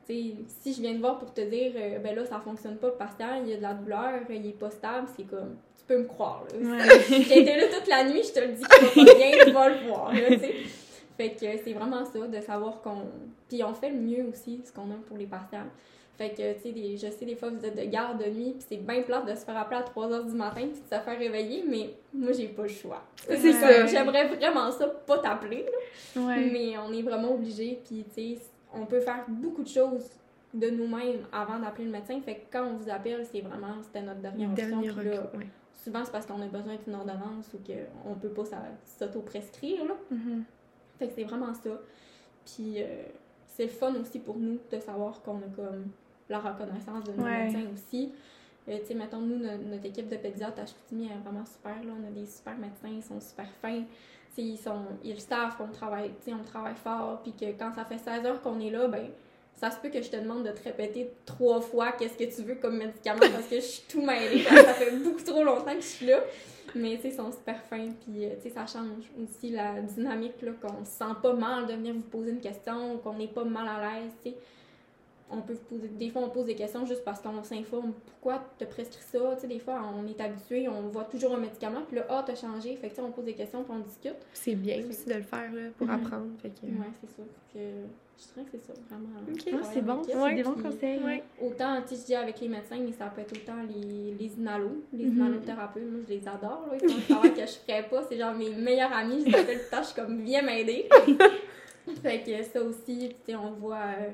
sais, 0.06 0.34
si 0.62 0.74
je 0.74 0.82
viens 0.82 0.94
te 0.94 1.00
voir 1.00 1.20
pour 1.20 1.34
te 1.34 1.42
dire, 1.42 1.72
euh, 1.76 2.00
ben 2.00 2.16
là, 2.16 2.26
ça 2.26 2.40
fonctionne 2.44 2.76
pas, 2.78 2.88
le 2.88 2.94
patient, 2.94 3.42
il 3.44 3.50
y 3.52 3.54
a 3.54 3.58
de 3.58 3.62
la 3.62 3.74
douleur, 3.74 4.22
il 4.30 4.46
est 4.48 4.60
pas 4.60 4.70
stable, 4.72 5.08
c'est 5.16 5.24
comme, 5.24 5.56
tu 5.78 5.86
peux 5.88 5.98
me 6.00 6.06
croire, 6.06 6.44
là. 6.52 6.58
Ouais. 6.60 7.00
J'ai 7.10 7.42
été 7.42 7.56
là 7.56 7.64
toute 7.74 7.88
la 7.88 8.04
nuit, 8.04 8.22
je 8.24 8.34
te 8.34 8.40
le 8.42 8.48
dis 8.54 8.64
qu'il 8.64 9.04
va 9.06 9.12
pas 9.14 9.18
bien, 9.18 9.32
tu 9.46 9.52
vas 9.52 9.70
le 9.70 9.88
voir, 9.88 10.14
là. 10.14 10.20
Fait 11.20 11.32
que 11.32 11.58
c'est 11.62 11.74
vraiment 11.74 12.06
ça, 12.06 12.28
de 12.28 12.40
savoir 12.40 12.82
qu'on... 12.82 13.02
Puis 13.50 13.62
on 13.62 13.74
fait 13.74 13.90
le 13.90 13.98
mieux 14.00 14.24
aussi, 14.32 14.62
ce 14.66 14.72
qu'on 14.72 14.90
a 14.90 14.96
pour 15.06 15.18
les 15.18 15.26
patients. 15.26 15.66
Fait 16.18 16.30
que, 16.30 16.54
tu 16.54 16.62
sais, 16.74 16.98
je 16.98 17.12
sais, 17.14 17.26
des 17.26 17.36
fois, 17.36 17.50
vous 17.50 17.66
êtes 17.66 17.76
de 17.78 17.84
garde 17.90 18.24
de 18.24 18.30
nuit, 18.30 18.54
puis 18.54 18.66
c'est 18.70 18.78
bien 18.78 19.02
plate 19.02 19.26
de 19.26 19.36
se 19.36 19.44
faire 19.44 19.58
appeler 19.58 19.82
à 19.82 19.84
3 19.84 20.08
h 20.08 20.30
du 20.32 20.36
matin, 20.38 20.62
puis 20.62 20.80
de 20.80 20.96
se 20.96 21.02
faire 21.02 21.20
réveiller, 21.20 21.66
mais 21.68 21.90
moi, 22.14 22.32
j'ai 22.32 22.48
pas 22.48 22.62
le 22.62 22.70
choix. 22.70 23.04
C'est 23.28 23.52
ça. 23.52 23.86
J'aimerais 23.86 24.28
vraiment 24.30 24.72
ça, 24.72 24.88
pas 24.88 25.18
t'appeler, 25.18 25.66
là. 26.16 26.22
Ouais. 26.22 26.50
Mais 26.54 26.78
on 26.78 26.94
est 26.94 27.02
vraiment 27.02 27.34
obligé, 27.34 27.82
puis 27.86 28.06
tu 28.14 28.36
sais, 28.38 28.42
on 28.74 28.86
peut 28.86 29.02
faire 29.02 29.26
beaucoup 29.28 29.64
de 29.64 29.68
choses 29.68 30.10
de 30.54 30.70
nous-mêmes 30.70 31.26
avant 31.34 31.60
d'appeler 31.60 31.84
le 31.86 31.92
médecin. 31.92 32.18
Fait 32.22 32.36
que 32.36 32.42
quand 32.50 32.64
on 32.66 32.78
vous 32.78 32.90
appelle, 32.90 33.26
c'est 33.30 33.42
vraiment, 33.42 33.76
c'était 33.84 34.02
notre 34.02 34.22
dernière 34.22 34.52
option. 34.52 34.68
Dernier 34.68 34.88
là, 34.88 34.94
recours, 35.22 35.40
ouais. 35.40 35.48
souvent, 35.84 36.06
c'est 36.06 36.12
parce 36.14 36.26
qu'on 36.26 36.42
a 36.42 36.48
besoin 36.48 36.76
d'une 36.86 36.96
ordonnance 36.96 37.52
ou 37.54 37.58
qu'on 37.60 38.16
peut 38.16 38.30
pas 38.30 38.46
s'a- 38.46 38.64
s'auto-prescrire, 39.00 39.84
là. 39.86 39.96
Mhm. 40.12 40.44
Fait 41.00 41.08
que 41.08 41.14
c'est 41.16 41.24
vraiment 41.24 41.54
ça. 41.54 41.72
Puis 42.46 42.76
euh, 42.82 43.04
c'est 43.48 43.64
le 43.64 43.70
fun 43.70 43.94
aussi 43.96 44.20
pour 44.20 44.38
nous 44.38 44.60
de 44.72 44.80
savoir 44.80 45.22
qu'on 45.22 45.38
a 45.38 45.50
comme 45.56 45.86
la 46.30 46.40
reconnaissance 46.40 47.04
de 47.06 47.14
nos 47.14 47.24
Ouais. 47.24 47.46
médecins 47.46 47.66
aussi. 47.74 48.12
Euh, 48.68 48.78
tu 48.82 48.86
sais, 48.88 48.94
mettons, 48.94 49.20
nous, 49.22 49.38
no- 49.38 49.58
notre 49.58 49.86
équipe 49.86 50.08
de 50.10 50.18
pédiatres 50.18 50.60
à 50.62 50.66
Chicoutimi 50.66 51.06
est 51.08 51.18
vraiment 51.24 51.46
super, 51.46 51.76
là. 51.84 51.92
On 52.00 52.08
a 52.08 52.12
des 52.12 52.26
super 52.28 52.56
médecins, 52.58 52.90
ils 52.90 53.02
sont 53.04 53.20
super 53.20 53.48
fins. 53.62 53.84
Ils, 54.38 54.58
sont, 54.58 54.84
ils 55.04 55.20
savent 55.20 55.58
qu'on 55.58 55.68
travaille, 55.68 56.12
tu 56.24 56.30
sais, 56.30 56.34
on 56.34 56.44
travaille 56.44 56.76
fort, 56.76 57.22
puis 57.24 57.34
que 57.34 57.46
quand 57.58 57.74
ça 57.74 57.84
fait 57.84 57.98
16 57.98 58.26
heures 58.26 58.42
qu'on 58.42 58.60
est 58.62 58.70
là, 58.70 58.88
ben 58.88 59.10
ça 59.60 59.72
se 59.72 59.78
peut 59.78 59.90
que 59.90 60.02
je 60.02 60.10
te 60.10 60.16
demande 60.16 60.46
de 60.46 60.52
te 60.52 60.64
répéter 60.64 61.12
trois 61.26 61.60
fois 61.60 61.92
qu'est-ce 61.92 62.18
que 62.18 62.34
tu 62.34 62.44
veux 62.44 62.56
comme 62.56 62.78
médicament 62.78 63.20
parce 63.34 63.48
que 63.48 63.58
je 63.58 63.62
suis 63.62 63.84
tout 63.90 64.02
mêlée, 64.02 64.44
parce 64.44 64.62
que 64.62 64.68
ça 64.68 64.74
fait 64.74 64.96
beaucoup 64.98 65.22
trop 65.22 65.44
longtemps 65.44 65.76
que 65.76 65.82
je 65.82 65.86
suis 65.86 66.06
là. 66.06 66.20
Mais 66.76 66.96
tu 66.98 67.02
sais, 67.02 67.08
ils 67.10 67.16
sont 67.16 67.32
super 67.32 67.62
fins, 67.64 67.90
puis 68.04 68.26
euh, 68.26 68.36
tu 68.36 68.44
sais, 68.44 68.54
ça 68.54 68.66
change 68.68 69.04
aussi 69.22 69.50
la 69.50 69.82
dynamique, 69.82 70.42
là, 70.44 70.52
qu'on 70.62 70.86
se 70.86 70.92
sent 70.92 71.16
pas 71.22 71.34
mal 71.34 71.66
de 71.66 71.74
venir 71.74 71.96
vous 71.96 72.02
poser 72.02 72.30
une 72.30 72.40
question, 72.40 73.00
qu'on 73.00 73.16
n'est 73.16 73.28
pas 73.28 73.44
mal 73.44 73.68
à 73.68 74.00
l'aise, 74.00 74.12
tu 74.24 74.30
sais. 74.30 74.38
On 75.32 75.42
peut 75.42 75.54
poser, 75.56 75.88
des 75.90 76.10
fois, 76.10 76.24
on 76.24 76.30
pose 76.30 76.46
des 76.46 76.56
questions 76.56 76.86
juste 76.86 77.04
parce 77.06 77.22
qu'on 77.22 77.44
s'informe. 77.44 77.94
Pourquoi 78.08 78.44
te 78.58 78.66
prescrit 78.66 79.04
ça? 79.04 79.20
Tu 79.36 79.42
sais, 79.42 79.48
des 79.48 79.60
fois, 79.60 79.80
on 79.96 80.08
est 80.08 80.20
habitué, 80.20 80.68
on 80.68 80.90
voit 80.90 81.04
toujours 81.06 81.36
un 81.36 81.40
médicament, 81.40 81.82
puis 81.88 81.98
là, 81.98 82.06
ah, 82.10 82.24
t'as 82.26 82.36
changé. 82.36 82.76
Fait 82.78 82.88
que, 82.90 82.96
tu 82.96 82.96
sais, 82.96 83.02
on 83.08 83.12
pose 83.12 83.26
des 83.26 83.34
questions, 83.36 83.64
puis 83.64 83.74
on 83.76 83.80
discute. 83.80 84.16
C'est 84.34 84.56
bien 84.56 84.82
aussi 84.90 85.08
de 85.08 85.14
le 85.14 85.22
faire 85.22 85.52
là, 85.54 85.62
pour 85.78 85.86
Mhm. 85.88 85.94
apprendre. 85.94 86.28
Fait 86.42 86.50
que... 86.50 86.66
Ouais, 86.66 86.88
c'est 87.02 87.10
ça. 87.12 87.24
Fait 87.54 87.60
que 87.60 87.66
je 88.18 88.34
dirais 88.34 88.46
que 88.52 88.58
c'est 88.58 88.66
ça, 88.68 88.74
vraiment. 88.90 89.10
Ah, 89.18 89.70
c'est 89.72 89.82
bon, 89.82 90.02
c'est 90.04 90.36
des 90.36 90.44
bons 90.44 90.62
conseils. 90.62 91.00
Ouais. 91.04 91.24
Autant, 91.42 91.82
tu 91.88 91.96
je 91.96 92.06
dis 92.06 92.16
avec 92.16 92.40
les 92.42 92.48
médecins, 92.50 92.78
mais 92.84 92.92
ça 92.92 93.06
peut 93.06 93.22
être 93.22 93.32
autant 93.34 93.62
les, 93.70 94.16
les 94.20 94.34
inalos, 94.36 94.84
les 94.92 95.06
Mhm. 95.06 95.16
inhalothérapeutes. 95.16 95.84
Moi, 95.90 96.02
je 96.08 96.14
les 96.16 96.28
adore. 96.28 96.68
Là. 96.72 96.78
Ils 96.82 96.90
font 96.90 96.98
un 96.98 97.14
travail 97.16 97.34
que 97.36 97.42
je 97.42 97.54
ferais 97.66 97.88
pas. 97.88 98.04
C'est 98.10 98.18
genre 98.18 98.34
mes 98.34 98.50
meilleurs 98.50 98.92
amis. 98.92 99.22
Je 99.22 99.26
les 99.32 99.36
appelle 99.36 99.58
tout 99.60 99.64
le 99.66 99.78
temps. 99.78 99.84
Je 99.84 99.88
suis 99.88 99.96
comme, 99.96 100.22
viens 100.22 100.42
m'aider. 100.42 100.90
fait 102.02 102.24
que 102.24 102.44
ça 102.44 102.62
aussi, 102.62 103.10
tu 103.10 103.32
sais, 103.32 103.36
on 103.36 103.52
voit 103.52 103.78
euh, 103.78 104.10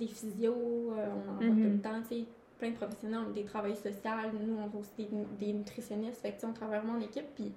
des 0.00 0.06
physios, 0.06 0.54
euh, 0.54 1.06
on 1.28 1.30
en 1.30 1.34
voit 1.36 1.44
Mhm. 1.54 1.62
tout 1.62 1.68
le 1.70 1.78
temps, 1.78 2.02
tu 2.08 2.16
sais. 2.16 2.24
Plein 2.58 2.70
de 2.70 2.74
professionnels, 2.76 3.20
on 3.26 3.30
a 3.30 3.34
des 3.34 3.44
travailleurs 3.44 3.76
sociaux. 3.78 4.38
Nous, 4.46 4.54
on 4.58 4.66
voit 4.66 4.80
aussi 4.80 5.08
des, 5.08 5.46
des 5.46 5.52
nutritionnistes. 5.52 6.20
Fait 6.20 6.30
que, 6.30 6.34
tu 6.34 6.40
sais, 6.40 6.46
on 6.46 6.52
travaille 6.52 6.80
vraiment 6.80 6.98
en 6.98 7.00
équipe. 7.00 7.24
Puis 7.34 7.52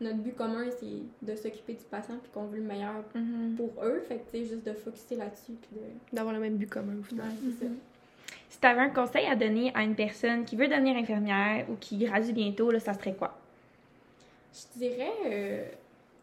notre 0.00 0.16
but 0.18 0.34
commun, 0.34 0.64
c'est 0.80 1.26
de 1.26 1.36
s'occuper 1.36 1.74
du 1.74 1.84
patient 1.90 2.14
puis 2.22 2.30
qu'on 2.32 2.44
veut 2.46 2.56
le 2.58 2.62
meilleur 2.64 3.04
Mhm. 3.14 3.56
pour 3.56 3.70
eux. 3.84 4.00
Fait 4.08 4.16
que, 4.16 4.30
tu 4.30 4.38
sais, 4.38 4.44
juste 4.46 4.64
de 4.66 4.72
focuser 4.72 5.16
là-dessus. 5.16 5.52
Puis 5.60 5.70
de. 5.80 6.16
D'avoir 6.16 6.32
le 6.34 6.40
même 6.40 6.56
but 6.56 6.68
commun 6.70 6.94
au 6.94 6.98
Ouais, 6.98 7.02
final. 7.04 7.26
c'est 7.42 7.66
ça. 7.66 7.70
Si 8.48 8.58
tu 8.60 8.66
avais 8.66 8.80
un 8.80 8.88
conseil 8.90 9.26
à 9.26 9.36
donner 9.36 9.70
à 9.74 9.82
une 9.82 9.94
personne 9.94 10.44
qui 10.46 10.56
veut 10.56 10.68
devenir 10.68 10.96
infirmière 10.96 11.66
ou 11.70 11.74
qui 11.76 11.98
gradue 11.98 12.32
bientôt, 12.32 12.70
là, 12.70 12.80
ça 12.80 12.94
serait 12.94 13.14
quoi? 13.14 13.36
Je 14.54 14.78
dirais 14.78 15.12
euh, 15.26 15.64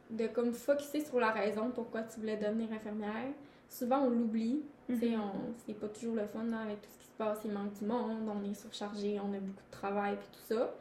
de 0.10 0.26
comme 0.28 0.52
focuser 0.52 1.02
sur 1.06 1.20
la 1.20 1.30
raison 1.32 1.70
pourquoi 1.74 2.02
tu 2.02 2.20
voulais 2.20 2.38
devenir 2.38 2.72
infirmière. 2.74 3.28
Souvent, 3.70 4.04
on 4.04 4.10
l'oublie. 4.10 4.62
Mhm. 4.88 5.20
c'est 5.66 5.74
pas 5.74 5.88
toujours 5.88 6.16
le 6.16 6.28
fun 6.28 6.44
là, 6.44 6.60
avec 6.60 6.80
tout 6.82 6.90
ce 6.92 7.00
qui 7.00 7.06
se 7.06 7.18
passe. 7.18 7.40
Il 7.44 7.52
manque 7.52 7.74
du 7.74 7.86
monde, 7.86 8.30
on 8.30 8.50
est 8.50 8.54
surchargé, 8.54 9.20
on 9.20 9.34
a 9.34 9.40
beaucoup 9.40 9.64
de 9.66 9.72
travail 9.72 10.16
puis 10.16 10.28
tout 10.32 10.56
ça. 10.56 10.76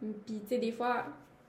Puis, 0.00 0.40
tu 0.40 0.48
sais, 0.48 0.58
des 0.58 0.72
fois, 0.72 1.04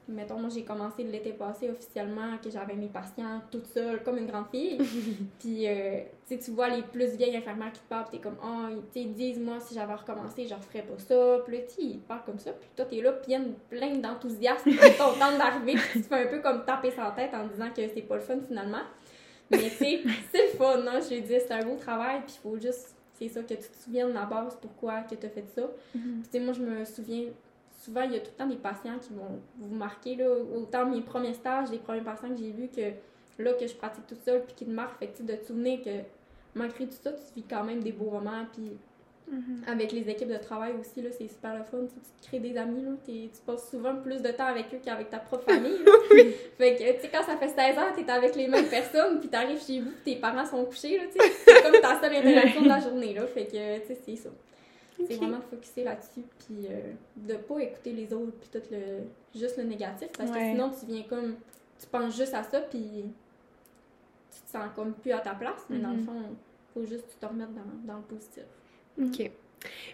mettons, 0.07 0.39
moi, 0.39 0.49
j'ai 0.53 0.63
commencé 0.63 1.03
l'été 1.03 1.33
passé 1.33 1.69
officiellement 1.69 2.37
que 2.43 2.49
j'avais 2.49 2.75
mes 2.75 2.87
patients 2.87 3.41
toute 3.51 3.67
seule, 3.67 4.03
comme 4.03 4.17
une 4.17 4.27
grande 4.27 4.47
fille. 4.51 4.77
puis, 5.39 5.67
euh, 5.67 6.01
tu 6.27 6.51
vois 6.51 6.69
les 6.69 6.83
plus 6.83 7.15
vieilles 7.15 7.35
infirmières 7.35 7.71
qui 7.71 7.81
te 7.81 7.89
parlent, 7.89 8.05
puis 8.05 8.17
t'es 8.17 8.23
comme, 8.23 8.37
oh, 8.43 8.67
ils 8.69 8.93
sais, 8.93 9.07
ils 9.07 9.13
disent, 9.13 9.39
moi, 9.39 9.59
si 9.59 9.73
j'avais 9.73 9.95
recommencé, 9.95 10.47
je 10.47 10.53
referais 10.53 10.83
pas 10.83 10.99
ça. 10.99 11.39
Puis 11.45 11.57
là, 11.57 11.63
ils 11.79 11.99
te 11.99 12.07
parlent 12.07 12.25
comme 12.25 12.39
ça. 12.39 12.51
Puis 12.51 12.69
toi, 12.75 12.85
t'es 12.85 13.01
là, 13.01 13.11
pleine, 13.13 13.53
pleine 13.69 14.01
d'enthousiasme, 14.01 14.69
puis 14.69 14.77
t'es 14.81 14.93
contente 14.93 15.37
d'arriver, 15.37 15.73
puis 15.73 15.89
tu 15.93 16.01
te 16.01 16.07
fais 16.07 16.23
un 16.23 16.27
peu 16.27 16.39
comme 16.39 16.63
taper 16.65 16.91
sa 16.91 17.11
tête 17.11 17.33
en 17.33 17.47
disant 17.47 17.69
que 17.69 17.87
c'est 17.87 18.01
pas 18.01 18.15
le 18.15 18.21
fun 18.21 18.37
finalement. 18.47 18.83
Mais 19.51 19.69
tu 19.69 19.69
sais, 19.69 20.01
c'est 20.31 20.51
le 20.51 20.57
fun, 20.57 20.77
non? 20.77 20.99
Je 21.01 21.15
lui 21.15 21.21
dis, 21.21 21.35
c'est 21.39 21.51
un 21.51 21.63
beau 21.63 21.75
travail, 21.75 22.21
puis 22.25 22.35
il 22.37 22.41
faut 22.41 22.57
juste, 22.57 22.95
c'est 23.13 23.29
ça, 23.29 23.41
que 23.41 23.53
tu 23.53 23.57
te 23.57 23.83
souviennes 23.83 24.09
de 24.09 24.13
la 24.13 24.25
base, 24.25 24.57
pourquoi 24.59 25.01
que 25.01 25.15
tu 25.15 25.25
as 25.25 25.29
fait 25.29 25.47
ça. 25.47 25.63
Mhm. 25.93 26.21
Puis, 26.21 26.23
tu 26.23 26.29
sais, 26.31 26.39
moi, 26.39 26.53
je 26.53 26.61
me 26.61 26.85
souviens, 26.85 27.25
souvent, 27.83 28.01
il 28.01 28.13
y 28.13 28.15
a 28.15 28.19
tout 28.19 28.31
le 28.31 28.37
temps 28.37 28.47
des 28.47 28.55
patients 28.55 28.97
qui 28.99 29.13
vont 29.13 29.39
vous 29.57 29.75
marquer, 29.75 30.15
là, 30.15 30.27
autant 30.55 30.85
mes 30.85 31.01
premiers 31.01 31.33
stages, 31.33 31.69
les 31.71 31.79
premiers 31.79 32.01
patients 32.01 32.29
que 32.29 32.37
j'ai 32.37 32.51
vus, 32.51 32.69
que 32.69 32.91
là, 33.43 33.53
que 33.53 33.67
je 33.67 33.75
pratique 33.75 34.07
tout 34.07 34.17
seul, 34.23 34.43
puis 34.43 34.55
qui 34.55 34.65
te 34.65 34.71
marquent, 34.71 34.99
fait 34.99 35.07
que, 35.07 35.23
de 35.23 35.35
te 35.35 35.45
souvenir 35.45 35.81
que 35.83 36.01
malgré 36.55 36.85
tout 36.85 36.97
ça, 37.01 37.11
tu 37.11 37.21
vis 37.35 37.43
quand 37.43 37.63
même 37.63 37.83
des 37.83 37.91
beaux 37.91 38.09
moments, 38.09 38.45
puis 38.53 38.77
Mhm. 39.27 39.63
avec 39.67 39.91
les 39.91 40.07
équipes 40.09 40.29
de 40.29 40.37
travail 40.37 40.73
aussi, 40.79 41.01
là, 41.01 41.09
c'est 41.11 41.27
super 41.27 41.57
le 41.57 41.63
fun. 41.63 41.79
Tu, 41.81 41.87
sais, 41.87 42.01
tu 42.13 42.21
te 42.21 42.27
crées 42.27 42.39
des 42.39 42.55
amis, 42.57 42.83
là, 42.83 42.91
tu 43.05 43.29
passes 43.45 43.69
souvent 43.71 43.95
plus 43.95 44.21
de 44.21 44.29
temps 44.29 44.45
avec 44.45 44.65
eux 44.73 44.79
qu'avec 44.83 45.09
ta 45.09 45.17
propre 45.17 45.45
famille. 45.45 45.79
fait 46.57 46.75
que, 46.75 46.95
tu 46.95 47.01
sais, 47.01 47.09
quand 47.11 47.23
ça 47.23 47.35
fait 47.35 47.47
16 47.49 47.77
heures, 47.77 47.93
t'es 47.95 48.09
avec 48.11 48.35
les 48.35 48.47
mêmes 48.47 48.67
personnes, 48.67 49.19
puis 49.19 49.27
t'arrives 49.29 49.63
chez 49.65 49.79
vous, 49.79 49.91
tes 50.03 50.17
parents 50.17 50.45
sont 50.45 50.63
couchés, 50.65 50.97
là, 50.99 51.05
tu 51.05 51.19
sais. 51.19 51.31
C'est 51.45 51.63
comme 51.63 51.81
ta 51.81 51.99
seule 51.99 52.15
interaction 52.15 52.61
de 52.61 52.67
la 52.67 52.79
journée, 52.79 53.13
là. 53.15 53.25
Fait 53.25 53.45
que, 53.45 53.79
tu 53.79 53.87
sais, 53.87 53.99
c'est 54.05 54.15
ça. 54.15 54.29
C'est 55.07 55.15
vraiment 55.15 55.39
de 55.39 55.43
focuser 55.43 55.83
là-dessus, 55.83 56.23
puis 56.45 56.67
euh, 56.69 56.93
de 57.17 57.33
pas 57.35 57.59
écouter 57.59 57.91
les 57.93 58.13
autres, 58.13 58.31
puis 58.39 58.49
tout 58.51 58.65
le... 58.71 59.03
juste 59.37 59.57
le 59.57 59.63
négatif, 59.63 60.07
parce 60.17 60.29
que 60.31 60.37
sinon, 60.39 60.69
tu 60.69 60.85
viens 60.85 61.03
comme... 61.03 61.35
Tu 61.79 61.87
penses 61.87 62.15
juste 62.15 62.33
à 62.33 62.43
ça, 62.43 62.61
puis 62.61 62.79
tu 64.31 64.41
te 64.41 64.49
sens 64.51 64.69
comme 64.75 64.93
plus 64.93 65.11
à 65.11 65.19
ta 65.19 65.33
place, 65.33 65.65
mais 65.69 65.79
dans 65.79 65.89
le 65.91 65.97
Mhm. 65.97 66.05
fond, 66.05 66.21
faut 66.73 66.85
juste 66.85 67.05
que 67.07 67.11
tu 67.11 67.17
te 67.17 67.25
remettes 67.25 67.53
dans, 67.53 67.93
dans 67.93 67.97
le 67.97 68.03
positif. 68.03 68.43
OK. 69.01 69.31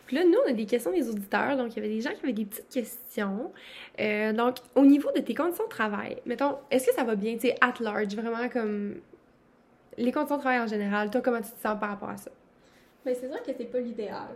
Puis 0.05 0.15
là, 0.17 0.25
nous, 0.25 0.37
on 0.45 0.49
a 0.49 0.53
des 0.53 0.65
questions 0.65 0.91
des 0.91 1.09
auditeurs. 1.09 1.55
Donc, 1.55 1.71
il 1.73 1.77
y 1.77 1.79
avait 1.79 1.93
des 1.93 2.01
gens 2.01 2.11
qui 2.11 2.23
avaient 2.23 2.33
des 2.33 2.45
petites 2.45 2.69
questions. 2.69 3.51
Euh, 3.99 4.33
donc, 4.33 4.57
au 4.75 4.85
niveau 4.85 5.09
de 5.15 5.21
tes 5.21 5.33
conditions 5.33 5.63
de 5.63 5.69
travail, 5.69 6.17
mettons, 6.25 6.57
est-ce 6.69 6.87
que 6.87 6.93
ça 6.93 7.03
va 7.03 7.15
bien, 7.15 7.35
tu 7.35 7.47
sais, 7.47 7.55
at 7.61 7.73
large, 7.79 8.13
vraiment 8.15 8.49
comme 8.49 8.95
les 9.97 10.11
conditions 10.11 10.37
de 10.37 10.41
travail 10.41 10.59
en 10.59 10.67
général, 10.67 11.09
toi, 11.09 11.21
comment 11.21 11.41
tu 11.41 11.51
te 11.51 11.59
sens 11.61 11.79
par 11.79 11.89
rapport 11.89 12.09
à 12.09 12.17
ça? 12.17 12.31
Ben, 13.05 13.15
c'est 13.19 13.29
sûr 13.29 13.41
que 13.41 13.51
c'est 13.57 13.71
pas 13.71 13.79
l'idéal. 13.79 14.27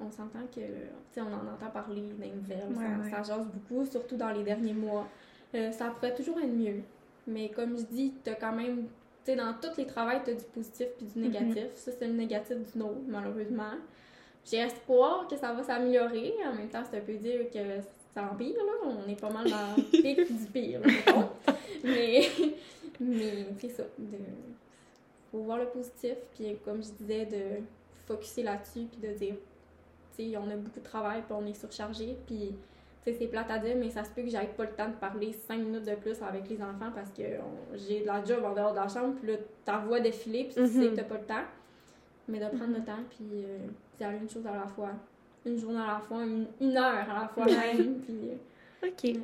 On 0.00 0.10
s'entend 0.10 0.40
que, 0.54 0.60
tu 0.60 0.64
sais, 1.12 1.20
on 1.20 1.32
en 1.32 1.52
entend 1.54 1.70
parler 1.72 2.02
nouvelles, 2.02 2.32
Ouais, 2.70 2.74
ça, 2.74 2.82
ouais. 3.02 3.10
ça 3.10 3.36
jase 3.36 3.46
beaucoup, 3.46 3.84
surtout 3.86 4.16
dans 4.16 4.30
les 4.30 4.42
derniers 4.42 4.72
mois. 4.74 5.06
Euh, 5.54 5.70
ça 5.70 5.86
pourrait 5.86 6.14
toujours 6.14 6.38
être 6.40 6.52
mieux. 6.52 6.80
Mais 7.26 7.48
comme 7.48 7.78
je 7.78 7.84
dis, 7.84 8.12
t'as 8.22 8.34
quand 8.34 8.52
même, 8.52 8.84
tu 9.24 9.32
sais, 9.32 9.36
dans 9.36 9.54
tous 9.54 9.76
les 9.78 9.86
travails, 9.86 10.20
t'as 10.24 10.32
du 10.34 10.44
positif 10.52 10.88
puis 10.98 11.06
du 11.06 11.20
négatif. 11.20 11.74
Ça, 11.76 11.92
c'est 11.98 12.06
le 12.06 12.12
négatif 12.12 12.56
du 12.56 12.78
nôtre, 12.78 13.00
malheureusement. 13.06 13.72
J'ai 14.44 14.58
espoir 14.58 15.26
que 15.28 15.36
ça 15.36 15.52
va 15.52 15.62
s'améliorer. 15.62 16.34
En 16.46 16.54
même 16.54 16.68
temps, 16.68 16.82
c'est 16.90 16.98
un 16.98 17.00
peu 17.00 17.14
dire 17.14 17.50
que 17.52 17.58
ça 18.14 18.30
empire, 18.30 18.56
là. 18.56 18.72
On 18.84 19.08
est 19.10 19.18
pas 19.20 19.30
mal 19.30 19.48
dans 19.50 19.76
le 19.76 19.82
pic 19.90 20.16
du 20.18 20.46
pire, 20.52 20.80
là. 20.80 21.28
Mais, 21.82 22.22
mais 23.00 23.46
c'est 23.58 23.68
ça. 23.70 23.82
De, 23.98 24.18
faut 25.30 25.38
voir 25.38 25.58
le 25.58 25.66
positif, 25.66 26.14
puis 26.34 26.56
comme 26.64 26.82
je 26.82 26.90
disais, 26.90 27.26
de 27.26 27.62
focuser 28.06 28.42
là-dessus, 28.42 28.86
puis 28.90 29.00
de 29.00 29.12
dire, 29.14 29.34
tu 30.16 30.30
sais, 30.30 30.36
on 30.36 30.48
a 30.50 30.56
beaucoup 30.56 30.78
de 30.78 30.84
travail, 30.84 31.22
puis 31.22 31.34
on 31.36 31.44
est 31.46 31.54
surchargé, 31.54 32.16
puis 32.26 32.54
tu 33.04 33.10
sais, 33.12 33.18
c'est 33.18 33.26
plate 33.26 33.50
à 33.50 33.58
dire, 33.58 33.74
mais 33.76 33.90
ça 33.90 34.04
se 34.04 34.10
peut 34.10 34.22
que 34.22 34.28
j'aille 34.28 34.52
pas 34.56 34.64
le 34.64 34.70
temps 34.72 34.88
de 34.88 34.94
parler 34.94 35.32
cinq 35.32 35.58
minutes 35.58 35.84
de 35.84 35.94
plus 35.96 36.22
avec 36.22 36.48
les 36.48 36.56
enfants 36.62 36.90
parce 36.94 37.10
que 37.10 37.22
j'ai 37.74 38.00
de 38.02 38.06
la 38.06 38.24
job 38.24 38.42
en 38.44 38.54
dehors 38.54 38.70
de 38.72 38.78
la 38.78 38.88
chambre, 38.88 39.14
puis 39.20 39.32
là, 39.32 39.38
ta 39.64 39.78
voix 39.78 40.00
défiler, 40.00 40.44
puis 40.44 40.54
tu 40.54 40.66
sais 40.68 40.78
Mhm. 40.78 40.90
que 40.90 40.96
t'as 40.96 41.04
pas 41.04 41.18
le 41.18 41.24
temps. 41.24 41.42
Mais 42.28 42.38
de 42.38 42.46
prendre 42.46 42.74
le 42.74 42.84
temps, 42.84 43.02
puis 43.10 43.26
euh, 43.32 43.58
d'y 43.98 44.04
aller 44.04 44.18
une 44.18 44.30
chose 44.30 44.46
à 44.46 44.54
la 44.54 44.66
fois. 44.66 44.90
Une 45.44 45.58
journée 45.58 45.80
à 45.80 45.94
la 45.94 46.00
fois, 46.00 46.24
une, 46.24 46.46
une 46.60 46.76
heure 46.76 47.10
à 47.10 47.20
la 47.22 47.28
fois 47.28 47.44
même, 47.44 48.00
puis... 48.02 48.30
OK. 48.82 49.18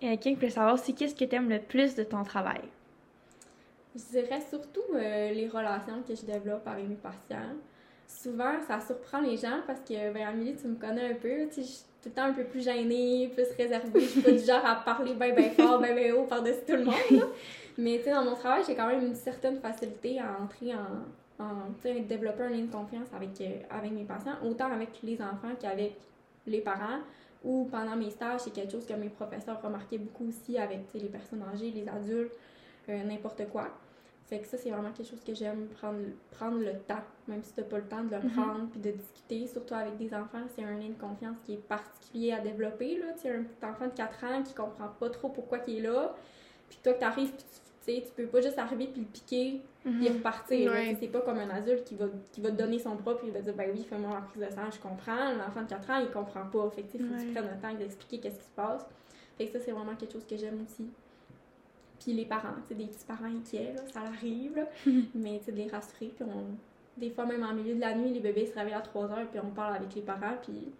Quelqu'un 0.00 0.16
qui 0.16 0.34
voulait 0.34 0.50
savoir 0.50 0.74
aussi 0.74 0.94
qu'est-ce 0.94 1.14
que 1.14 1.24
tu 1.24 1.34
aimes 1.34 1.48
le 1.48 1.60
plus 1.60 1.94
de 1.94 2.02
ton 2.02 2.24
travail? 2.24 2.62
Je 3.94 4.02
dirais 4.20 4.40
surtout 4.50 4.82
euh, 4.94 5.32
les 5.32 5.48
relations 5.48 6.02
que 6.06 6.14
je 6.14 6.24
développe 6.26 6.66
avec 6.66 6.88
mes 6.88 6.96
patients. 6.96 7.54
Souvent, 8.06 8.60
ça 8.66 8.80
surprend 8.80 9.20
les 9.20 9.36
gens 9.36 9.60
parce 9.66 9.80
que, 9.80 10.12
ben, 10.12 10.26
Amélie, 10.26 10.56
tu 10.56 10.66
me 10.66 10.74
connais 10.74 11.12
un 11.12 11.14
peu. 11.14 11.46
Tu 11.48 11.54
sais, 11.54 11.62
je 11.62 11.66
suis 11.66 11.84
tout 12.02 12.08
le 12.08 12.12
temps 12.12 12.24
un 12.24 12.32
peu 12.32 12.44
plus 12.44 12.64
gênée, 12.64 13.30
plus 13.34 13.46
réservée. 13.56 14.00
Je 14.00 14.06
suis 14.06 14.20
pas 14.20 14.30
du 14.32 14.38
genre 14.38 14.64
à 14.64 14.76
parler 14.76 15.14
bien, 15.14 15.32
bien 15.32 15.50
fort, 15.50 15.80
bien, 15.80 15.94
bien 15.94 16.14
haut 16.14 16.24
par-dessus 16.24 16.64
tout 16.66 16.74
le 16.74 16.84
monde. 16.84 16.94
là. 17.10 17.24
Mais, 17.78 17.98
tu 17.98 18.04
sais, 18.04 18.10
dans 18.10 18.24
mon 18.24 18.34
travail, 18.34 18.62
j'ai 18.66 18.74
quand 18.74 18.88
même 18.88 19.06
une 19.06 19.14
certaine 19.14 19.58
facilité 19.58 20.20
à 20.20 20.38
entrer 20.40 20.74
en. 20.74 21.04
En 21.38 21.70
développer 22.02 22.44
un 22.44 22.50
lien 22.50 22.64
de 22.64 22.70
confiance 22.72 23.08
avec, 23.14 23.40
euh, 23.40 23.60
avec 23.70 23.92
mes 23.92 24.04
patients, 24.04 24.36
autant 24.44 24.70
avec 24.72 25.02
les 25.02 25.20
enfants 25.20 25.54
qu'avec 25.58 25.96
les 26.46 26.60
parents. 26.60 27.00
Ou 27.42 27.68
pendant 27.70 27.96
mes 27.96 28.10
stages, 28.10 28.40
c'est 28.40 28.52
quelque 28.52 28.72
chose 28.72 28.86
que 28.86 28.94
mes 28.94 29.10
professeurs 29.10 29.60
remarquaient 29.60 29.98
beaucoup 29.98 30.28
aussi 30.28 30.56
avec 30.56 30.80
les 30.94 31.08
personnes 31.08 31.42
âgées, 31.42 31.70
les 31.70 31.86
adultes, 31.88 32.32
euh, 32.88 33.02
n'importe 33.04 33.48
quoi. 33.50 33.68
Fait 34.26 34.38
que 34.38 34.46
ça, 34.46 34.56
c'est 34.56 34.70
vraiment 34.70 34.90
quelque 34.92 35.10
chose 35.10 35.22
que 35.22 35.34
j'aime, 35.34 35.66
prendre, 35.66 35.98
prendre 36.30 36.58
le 36.58 36.78
temps, 36.78 37.02
même 37.28 37.42
si 37.42 37.52
t'as 37.52 37.62
pas 37.64 37.76
le 37.76 37.84
temps 37.84 38.02
de 38.02 38.16
le 38.16 38.22
Mhm. 38.22 38.30
prendre, 38.30 38.70
puis 38.70 38.80
de 38.80 38.92
discuter, 38.92 39.46
surtout 39.46 39.74
avec 39.74 39.98
des 39.98 40.14
enfants, 40.14 40.44
c'est 40.56 40.64
un 40.64 40.78
lien 40.78 40.88
de 40.88 40.98
confiance 40.98 41.36
qui 41.44 41.54
est 41.54 41.68
particulier 41.68 42.32
à 42.32 42.40
développer, 42.40 42.96
là. 42.98 43.06
Tu 43.20 43.28
un 43.28 43.42
petit 43.42 43.66
enfant 43.66 43.86
de 43.86 43.90
4 43.92 44.24
ans 44.24 44.42
qui 44.42 44.54
comprend 44.54 44.88
pas 44.98 45.10
trop 45.10 45.28
pourquoi 45.28 45.58
il 45.68 45.78
est 45.78 45.82
là, 45.82 46.14
puis 46.70 46.78
toi 46.82 46.94
que 46.94 47.00
t'arrives, 47.00 47.32
puis 47.32 47.44
tu 47.44 47.63
sais, 47.84 48.02
tu 48.06 48.12
peux 48.16 48.26
pas 48.28 48.40
juste 48.40 48.58
arriver 48.58 48.86
puis 48.88 49.00
le 49.02 49.06
piquer, 49.06 49.62
puis 49.82 49.92
Mhm. 49.92 50.16
repartir. 50.16 50.72
Ouais. 50.72 50.96
C'est 50.98 51.08
pas 51.08 51.20
comme 51.20 51.38
un 51.38 51.50
adulte 51.50 51.84
qui 51.84 51.94
va, 51.94 52.06
qui 52.32 52.40
va 52.40 52.50
te 52.50 52.56
donner 52.56 52.78
son 52.78 52.94
bras 52.94 53.16
puis 53.16 53.26
il 53.28 53.32
va 53.32 53.40
dire 53.40 53.54
ben 53.54 53.70
oui, 53.74 53.84
fais-moi 53.88 54.10
la 54.14 54.20
prise 54.22 54.42
de 54.42 54.50
sang, 54.50 54.70
je 54.70 54.78
comprends. 54.80 55.32
L'enfant 55.34 55.62
de 55.62 55.68
4 55.68 55.90
ans, 55.90 55.98
il 56.00 56.10
comprend 56.10 56.46
pas. 56.46 56.70
Fait 56.70 56.82
que 56.82 56.92
tu 56.92 56.98
faut 56.98 57.14
que 57.14 57.20
tu 57.20 57.26
Ouais. 57.26 57.32
prennes 57.34 57.50
le 57.54 57.60
temps 57.60 57.74
d'expliquer 57.74 58.18
qu'est-ce 58.18 58.38
qui 58.38 58.44
se 58.46 58.54
passe. 58.56 58.86
Fait 59.36 59.46
que 59.46 59.52
ça, 59.58 59.64
c'est 59.64 59.72
vraiment 59.72 59.94
quelque 59.96 60.12
chose 60.12 60.26
que 60.26 60.36
j'aime 60.36 60.62
aussi. 60.64 60.86
Puis 62.02 62.12
les 62.12 62.24
parents, 62.24 62.54
tu 62.62 62.68
sais, 62.68 62.74
des 62.74 62.86
petits 62.86 63.04
parents 63.06 63.24
inquiets, 63.26 63.72
là, 63.76 63.82
ça 63.92 64.00
arrive, 64.00 64.56
là. 64.56 64.64
mais 65.14 65.38
tu 65.38 65.46
sais, 65.46 65.52
de 65.52 65.56
les 65.56 65.68
rassurer. 65.68 66.12
Puis 66.14 66.24
on... 66.24 67.00
des 67.00 67.10
fois, 67.10 67.24
même 67.26 67.42
en 67.42 67.52
milieu 67.54 67.74
de 67.74 67.80
la 67.80 67.94
nuit, 67.94 68.10
les 68.12 68.20
bébés 68.20 68.46
se 68.46 68.54
réveillent 68.54 68.74
à 68.74 68.80
3 68.80 69.10
heures, 69.10 69.28
puis 69.30 69.40
on 69.42 69.50
parle 69.50 69.76
avec 69.76 69.94
les 69.94 70.02
parents, 70.02 70.36
puis 70.42 70.72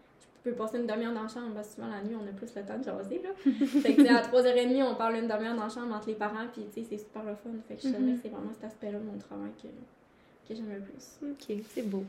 peux 0.45 0.53
passer 0.53 0.79
une 0.79 0.87
demi-heure 0.87 1.13
dans 1.15 1.23
la 1.23 1.29
chambre, 1.29 1.53
parce 1.55 1.69
que 1.69 1.75
souvent 1.77 1.89
la 1.89 2.03
nuit, 2.03 2.15
on 2.15 2.29
a 2.29 2.33
plus 2.33 2.55
le 2.55 2.63
temps 2.63 2.79
de 2.79 2.85
jaser, 2.85 3.23
là. 3.23 3.31
fait 3.83 3.95
que 3.95 4.03
à 4.03 4.23
3h30, 4.23 4.83
on 4.85 4.95
parle 4.95 5.17
une 5.17 5.27
demi-heure 5.29 5.55
dans 5.57 5.65
la 5.65 5.69
chambre 5.69 5.95
entre 5.95 6.09
les 6.09 6.15
parents, 6.15 6.47
puis 6.53 6.63
tu 6.73 6.83
sais, 6.83 6.87
c'est 6.91 6.99
super 6.99 7.23
le 7.25 7.35
fun. 7.35 7.51
Fait 7.69 7.75
que 7.75 7.83
je 7.83 7.89
Mhm. 7.89 8.15
que 8.17 8.21
c'est 8.23 8.29
vraiment 8.29 8.53
cet 8.55 8.65
aspect-là 8.65 8.99
de 8.99 9.05
mon 9.05 9.19
travail 9.19 9.51
que, 9.63 9.69
que 10.49 10.55
j'aime 10.55 10.71
le 10.73 10.81
plus. 10.81 11.19
Ok, 11.23 11.57
c'est 11.75 11.89
beau. 11.89 12.05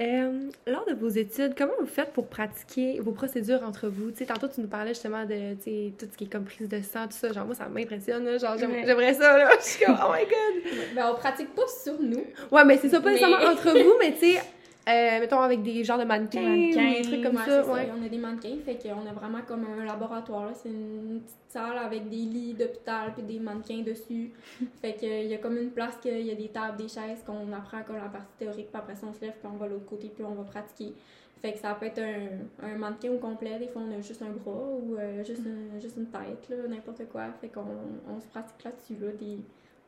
Euh, 0.00 0.50
lors 0.66 0.84
de 0.86 0.92
vos 0.94 1.08
études, 1.08 1.54
comment 1.56 1.72
vous 1.78 1.86
faites 1.86 2.12
pour 2.12 2.26
pratiquer 2.26 2.98
vos 2.98 3.12
procédures 3.12 3.62
entre 3.62 3.86
vous? 3.86 4.10
Tantôt, 4.10 4.48
tu 4.48 4.60
nous 4.60 4.66
parlais 4.66 4.88
justement 4.92 5.24
de 5.24 5.54
tout 5.54 6.06
ce 6.10 6.16
qui 6.16 6.24
est 6.24 6.32
comme 6.32 6.44
prise 6.44 6.68
de 6.68 6.80
sang, 6.82 7.04
tout 7.06 7.12
ça. 7.12 7.32
Genre, 7.32 7.44
moi, 7.46 7.54
ça 7.54 7.68
m'impressionne. 7.68 8.24
Genre, 8.40 8.56
Ouais. 8.56 8.82
j'aimerais 8.84 9.14
ça. 9.14 9.38
Là. 9.38 9.50
Je 9.60 9.64
suis 9.64 9.84
comme, 9.84 9.96
oh 10.04 10.12
my 10.12 10.24
god! 10.24 10.72
Ben, 10.96 11.12
on 11.12 11.14
pratique 11.14 11.54
pas 11.54 11.68
sur 11.68 12.00
nous. 12.02 12.24
Ouais, 12.50 12.64
mais 12.64 12.76
c'est 12.78 12.88
ça, 12.88 13.00
pas 13.00 13.06
Mais- 13.10 13.12
nécessairement 13.20 13.52
entre 13.52 13.70
vous, 13.84 13.94
mais 14.00 14.12
tu 14.14 14.32
sais, 14.32 14.40
euh, 14.86 15.20
mettons 15.20 15.40
avec 15.40 15.62
des 15.62 15.82
genres 15.84 15.98
de 15.98 16.04
mannequins, 16.04 16.42
ou 16.42 16.72
des 16.72 17.02
trucs 17.02 17.22
comme 17.22 17.36
Ouais, 17.36 17.44
ça. 17.46 17.66
Ouais. 17.72 17.88
On 17.98 18.04
a 18.04 18.08
des 18.08 18.18
mannequins, 18.18 18.56
fait 18.64 18.76
qu'on 18.76 19.06
a 19.06 19.12
vraiment 19.12 19.40
comme 19.46 19.64
un 19.80 19.84
laboratoire. 19.84 20.50
C'est 20.54 20.68
une 20.68 21.20
petite 21.24 21.38
salle 21.48 21.78
avec 21.78 22.08
des 22.10 22.16
lits 22.16 22.54
d'hôpital 22.54 23.12
puis 23.14 23.22
des 23.22 23.38
mannequins 23.38 23.82
dessus. 23.82 24.32
fait 24.82 24.94
qu'il 24.94 25.26
y 25.26 25.34
a 25.34 25.38
comme 25.38 25.56
une 25.56 25.70
place 25.70 25.96
qu'il 26.02 26.20
y 26.26 26.30
a 26.30 26.34
des 26.34 26.48
tables, 26.48 26.76
des 26.76 26.88
chaises 26.88 27.22
qu'on 27.26 27.52
apprend 27.52 27.82
comme 27.86 27.96
la 27.96 28.08
partie 28.08 28.36
théorique, 28.38 28.68
puis 28.70 28.78
après 28.80 28.94
ça 28.94 29.06
on 29.08 29.12
se 29.14 29.20
lève, 29.22 29.34
puis 29.40 29.48
on 29.52 29.56
va 29.56 29.66
de 29.68 29.72
l'autre 29.72 29.86
côté, 29.86 30.10
puis 30.14 30.24
on 30.24 30.34
va 30.34 30.42
pratiquer. 30.44 30.92
Fait 31.40 31.52
que 31.52 31.58
ça 31.58 31.74
peut 31.74 31.86
être 31.86 32.00
un, 32.00 32.66
un 32.66 32.76
mannequin 32.76 33.10
au 33.10 33.18
complet, 33.18 33.58
des 33.58 33.68
fois 33.68 33.82
on 33.86 33.98
a 33.98 34.00
juste 34.00 34.22
un 34.22 34.30
bras 34.30 34.52
ou 34.80 34.96
euh, 34.98 35.22
juste, 35.24 35.42
un- 35.46 35.78
juste 35.80 35.96
une 35.98 36.06
tête, 36.06 36.50
n'importe 36.68 37.06
quoi. 37.12 37.24
Fait 37.40 37.48
qu'on 37.48 37.60
on 38.08 38.18
se 38.20 38.26
pratique 38.28 38.64
là-dessus, 38.64 38.94
là, 39.02 39.10
des, 39.20 39.38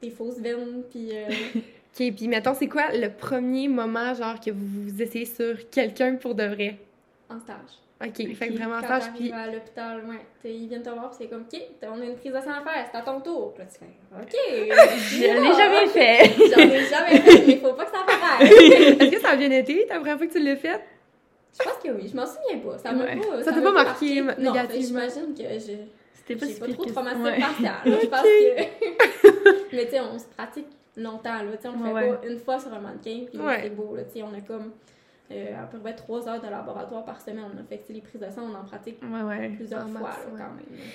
des 0.02 0.10
fausses 0.10 0.38
veines, 0.40 0.82
puis 0.90 1.10
euh, 1.12 1.28
Ok, 1.98 2.12
puis 2.14 2.28
mettons, 2.28 2.52
c'est 2.54 2.68
quoi 2.68 2.92
le 2.92 3.08
premier 3.10 3.68
moment, 3.68 4.12
genre, 4.14 4.38
que 4.38 4.50
vous 4.50 4.66
vous 4.90 5.02
essayez 5.02 5.24
sur 5.24 5.68
quelqu'un 5.70 6.16
pour 6.16 6.34
de 6.34 6.44
vrai? 6.44 6.76
en 7.30 7.40
stage. 7.40 7.56
Ok, 8.04 8.34
fait 8.36 8.48
que 8.48 8.52
vraiment 8.52 8.76
en 8.76 8.82
stage, 8.82 9.04
puis. 9.16 9.32
à 9.32 9.46
l'hôpital, 9.46 10.02
ouais, 10.06 10.20
ils 10.50 10.68
viennent 10.68 10.82
te 10.82 10.90
voir, 10.90 11.08
puis 11.08 11.16
c'est 11.22 11.28
comme, 11.28 11.46
OK, 11.50 11.58
on 11.84 12.00
a 12.02 12.04
une 12.04 12.16
prise 12.16 12.32
de 12.34 12.38
sang 12.40 12.50
à 12.50 12.62
faire, 12.62 12.86
c'est 12.92 12.98
à 12.98 13.00
ton 13.00 13.20
tour. 13.22 13.54
Puis 13.54 13.64
là, 13.64 13.70
tu 13.72 13.78
fais, 13.78 14.20
OK. 14.20 14.36
Je 14.98 15.20
l'ai 15.22 15.54
jamais 15.56 15.86
fait. 15.86 16.34
J'en 16.36 16.70
ai 16.70 16.84
jamais 16.84 17.20
fait, 17.22 17.46
mais 17.46 17.56
faut 17.56 17.72
pas 17.72 17.86
que 17.86 17.90
ça 17.90 18.04
paraisse. 18.06 18.50
Est-ce 19.00 19.10
que 19.10 19.20
ça 19.20 19.30
a 19.30 19.36
bien 19.36 19.50
été, 19.50 19.86
ta 19.86 19.96
première 19.96 20.18
fois 20.18 20.26
que 20.26 20.32
tu 20.32 20.38
l'as 20.40 20.56
fait? 20.56 20.80
Je 21.58 21.64
pense 21.64 21.82
que 21.82 21.88
oui, 21.88 22.06
je 22.12 22.14
m'en 22.14 22.26
souviens 22.26 22.58
pas. 22.58 22.76
Ça 22.76 22.92
m'a 22.92 23.04
Ouais. 23.04 23.16
pas. 23.16 23.42
Ça 23.42 23.52
t'a 23.52 23.62
pas 23.62 23.72
marqué 23.72 24.20
Non, 24.20 24.34
négativement? 24.36 25.00
j'imagine 25.08 25.34
que 25.34 25.42
je. 25.58 25.72
C'était 26.26 26.40
pas 26.40 26.46
J'ai 26.46 26.52
si 26.54 26.60
pas 26.60 26.68
trop 26.72 26.84
ça. 26.86 26.92
traumatisme 26.92 27.24
Ouais. 27.24 27.40
facial. 27.40 27.74
Je 27.84 28.06
pense 28.06 28.22
que. 28.22 29.76
mais 29.76 29.84
tu 29.84 29.90
sais, 29.90 30.00
on 30.00 30.18
se 30.18 30.24
pratique 30.26 30.66
longtemps, 30.96 31.42
là. 31.42 31.56
Tu 31.56 31.62
sais, 31.62 31.68
on 31.68 31.72
le 31.94 32.00
fait 32.00 32.18
pas 32.18 32.26
une 32.26 32.38
fois 32.38 32.58
sur 32.58 32.72
un 32.72 32.80
mannequin, 32.80 33.24
puis 33.30 33.38
c'est 33.62 33.70
beau, 33.70 33.94
là. 33.94 34.02
Tu 34.04 34.12
sais, 34.14 34.22
on 34.22 34.34
a 34.34 34.40
comme 34.40 34.72
euh, 35.32 35.62
à 35.62 35.66
peu 35.66 35.78
près 35.78 35.94
trois 35.94 36.28
heures 36.28 36.40
de 36.40 36.48
laboratoire 36.48 37.04
par 37.04 37.20
semaine. 37.20 37.44
On 37.54 37.60
a 37.60 37.64
fait 37.64 37.78
que, 37.78 37.82
tu 37.82 37.86
sais, 37.88 37.92
les 37.94 38.00
prises 38.00 38.20
de 38.20 38.30
sang, 38.30 38.42
on 38.50 38.54
en 38.54 38.64
pratique 38.64 38.98
Ouais, 39.02 39.22
ouais. 39.22 39.48
plusieurs 39.50 39.84
En 39.84 39.88
fois, 39.88 40.00
masse, 40.00 40.18
là, 40.26 40.32
ouais. 40.32 40.38
quand 40.38 40.54